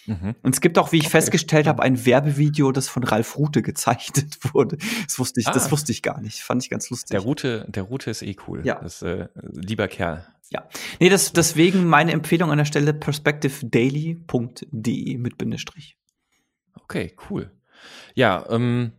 [0.06, 0.34] Mhm.
[0.42, 1.12] Und es gibt auch, wie ich okay.
[1.12, 4.76] festgestellt habe, ein Werbevideo, das von Ralf Rute gezeichnet wurde.
[5.04, 5.52] Das wusste ich, ah.
[5.52, 6.40] das wusste ich gar nicht.
[6.40, 7.08] Fand ich ganz lustig.
[7.10, 8.60] Der Rute, der Rute ist eh cool.
[8.64, 8.80] Ja.
[8.80, 10.26] Das, äh, lieber Kerl.
[10.50, 10.68] Ja.
[11.00, 15.96] Nee, das, deswegen meine Empfehlung an der Stelle perspectivedaily.de mit Bindestrich.
[16.82, 17.50] Okay, cool.
[18.14, 18.92] Ja, ähm,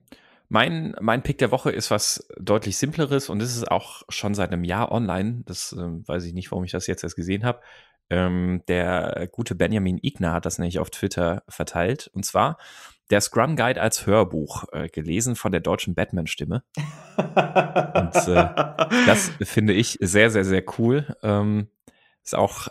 [0.49, 4.51] mein, mein Pick der Woche ist was deutlich simpleres und das ist auch schon seit
[4.51, 5.43] einem Jahr online.
[5.45, 5.77] Das äh,
[6.07, 7.61] weiß ich nicht, warum ich das jetzt erst gesehen habe.
[8.09, 12.09] Ähm, der gute Benjamin Igner hat das nämlich auf Twitter verteilt.
[12.13, 12.57] Und zwar
[13.09, 16.63] der Scrum Guide als Hörbuch, äh, gelesen von der deutschen Batman-Stimme.
[17.17, 18.49] und äh,
[19.05, 21.15] das finde ich sehr, sehr, sehr cool.
[21.23, 21.69] Ähm,
[22.23, 22.67] ist auch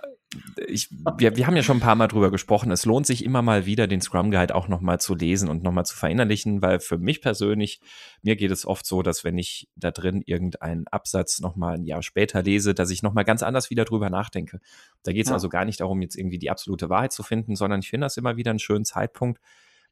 [0.66, 0.88] ich,
[1.18, 2.70] wir, wir haben ja schon ein paar Mal drüber gesprochen.
[2.70, 5.86] Es lohnt sich immer mal wieder, den Scrum Guide auch nochmal zu lesen und nochmal
[5.86, 7.80] zu verinnerlichen, weil für mich persönlich,
[8.22, 12.02] mir geht es oft so, dass wenn ich da drin irgendeinen Absatz nochmal ein Jahr
[12.02, 14.60] später lese, dass ich nochmal ganz anders wieder drüber nachdenke.
[15.02, 15.34] Da geht es ja.
[15.34, 18.16] also gar nicht darum, jetzt irgendwie die absolute Wahrheit zu finden, sondern ich finde das
[18.16, 19.40] immer wieder einen schönen Zeitpunkt,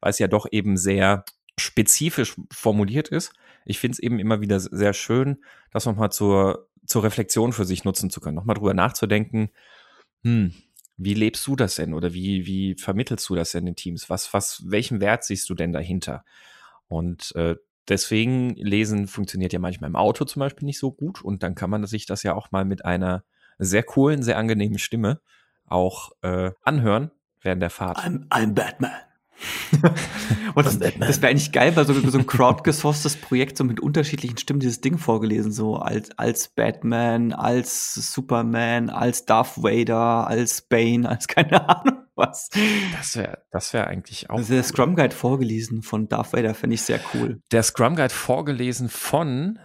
[0.01, 1.25] weil es ja doch eben sehr
[1.59, 3.33] spezifisch formuliert ist.
[3.65, 5.39] Ich finde es eben immer wieder sehr schön,
[5.71, 9.51] das nochmal zur, zur Reflexion für sich nutzen zu können, nochmal drüber nachzudenken,
[10.25, 10.53] hm,
[10.97, 14.09] wie lebst du das denn oder wie, wie vermittelst du das denn in Teams?
[14.11, 16.25] Was, was, welchen Wert siehst du denn dahinter?
[16.89, 17.57] Und äh,
[17.89, 21.71] deswegen lesen funktioniert ja manchmal im Auto zum Beispiel nicht so gut und dann kann
[21.71, 23.25] man sich das ja auch mal mit einer
[23.59, 25.21] sehr coolen, sehr angenehmen Stimme
[25.67, 27.99] auch äh, anhören während der Fahrt.
[27.99, 28.93] I'm, I'm Batman.
[30.55, 34.39] und das, das wäre eigentlich geil, weil so, so ein crowdgesourcetes Projekt so mit unterschiedlichen
[34.39, 41.09] Stimmen dieses Ding vorgelesen, so als, als Batman, als Superman, als Darth Vader, als Bane,
[41.09, 42.51] als keine Ahnung was.
[42.93, 44.37] Das wäre das wäre eigentlich auch.
[44.37, 47.41] Also der Scrum Guide vorgelesen von Darth Vader fände ich sehr cool.
[47.51, 49.59] Der Scrum Guide vorgelesen von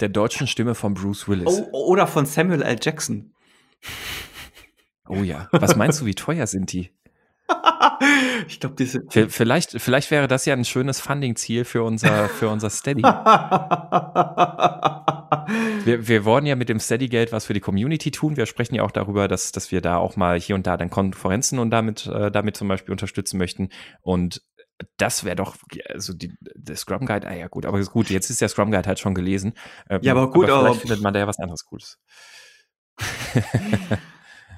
[0.00, 1.62] der deutschen Stimme von Bruce Willis.
[1.72, 2.78] Oh, oder von Samuel L.
[2.80, 3.32] Jackson.
[5.08, 5.48] Oh ja.
[5.52, 6.90] Was meinst du, wie teuer sind die?
[8.46, 9.02] Ich glaube, diese.
[9.08, 13.02] Vielleicht, vielleicht wäre das ja ein schönes Funding-Ziel für unser, für unser Steady.
[15.84, 18.36] wir, wir wollen ja mit dem Steady-Geld was für die Community tun.
[18.36, 20.90] Wir sprechen ja auch darüber, dass, dass wir da auch mal hier und da dann
[20.90, 23.68] Konferenzen und damit, äh, damit zum Beispiel unterstützen möchten.
[24.00, 24.42] Und
[24.96, 25.56] das wäre doch,
[25.88, 28.88] also die, der Scrum Guide, ah ja gut, aber gut, jetzt ist der Scrum Guide
[28.88, 29.54] halt schon gelesen.
[29.88, 31.98] Ähm, ja, aber gut, aber vielleicht aber findet man da ja was anderes Cooles.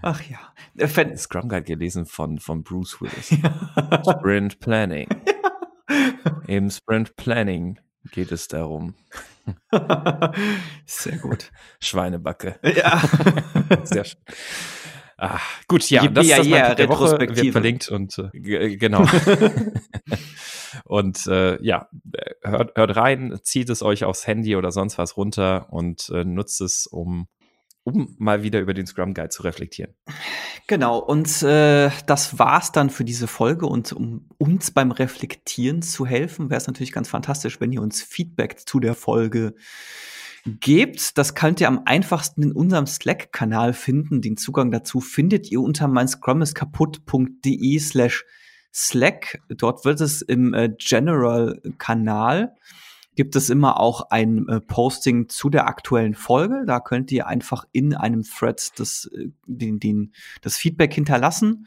[0.03, 0.87] Ach ja.
[0.87, 3.29] Fan Scrum Guide gelesen von, von Bruce Willis.
[4.19, 5.09] Sprint Planning.
[6.47, 7.79] Im Sprint Planning
[8.13, 8.95] geht es darum.
[10.87, 11.51] Sehr gut.
[11.81, 12.59] Schweinebacke.
[12.63, 13.03] Ja.
[13.85, 14.21] Sehr schön.
[15.19, 19.07] Ah, gut, ja, das ist das ja, der Woche wird verlinkt und äh, genau.
[20.85, 21.89] und äh, ja,
[22.43, 26.61] hört, hört rein, zieht es euch aufs Handy oder sonst was runter und äh, nutzt
[26.61, 27.29] es, um
[27.87, 29.95] um mal wieder über den Scrum Guide zu reflektieren.
[30.67, 33.67] Genau, und äh, das war's dann für diese Folge.
[33.67, 38.03] Und um uns beim Reflektieren zu helfen, wäre es natürlich ganz fantastisch, wenn ihr uns
[38.03, 39.55] Feedback zu der Folge
[40.45, 41.17] gebt.
[41.17, 44.21] Das könnt ihr am einfachsten in unserem Slack-Kanal finden.
[44.21, 48.25] Den Zugang dazu findet ihr unter meinscrumiskaputt.de slash
[48.75, 49.39] Slack.
[49.49, 52.53] Dort wird es im äh, General-Kanal
[53.17, 56.65] gibt es immer auch ein äh, Posting zu der aktuellen Folge.
[56.67, 60.13] Da könnt ihr einfach in einem Thread das, äh, den, den,
[60.43, 61.67] das Feedback hinterlassen.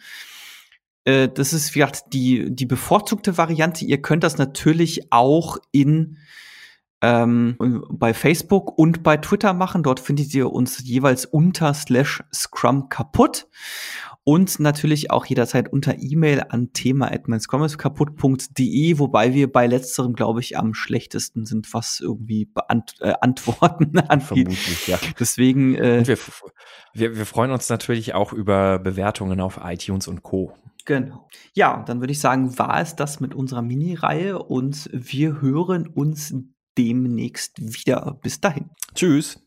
[1.03, 3.83] Äh, das ist, wie gesagt, die, die bevorzugte Variante.
[3.83, 6.17] Ihr könnt das natürlich auch in
[7.01, 9.83] ähm, bei Facebook und bei Twitter machen.
[9.83, 13.47] Dort findet ihr uns jeweils unter slash Scrum kaputt
[14.23, 20.73] und natürlich auch jederzeit unter E-Mail an thema@kaputt.de, wobei wir bei letzterem, glaube ich, am
[20.73, 24.27] schlechtesten sind, was irgendwie beant äh, Antworten angeht.
[24.27, 24.97] Vermutlich, ja.
[25.19, 25.75] Deswegen.
[25.75, 26.17] Äh, wir,
[26.93, 30.53] wir, wir freuen uns natürlich auch über Bewertungen auf iTunes und Co.
[30.85, 31.27] Genau.
[31.53, 36.33] Ja, dann würde ich sagen, war es das mit unserer Mini-Reihe und wir hören uns
[36.77, 38.17] demnächst wieder.
[38.21, 38.69] Bis dahin.
[38.95, 39.39] Tschüss.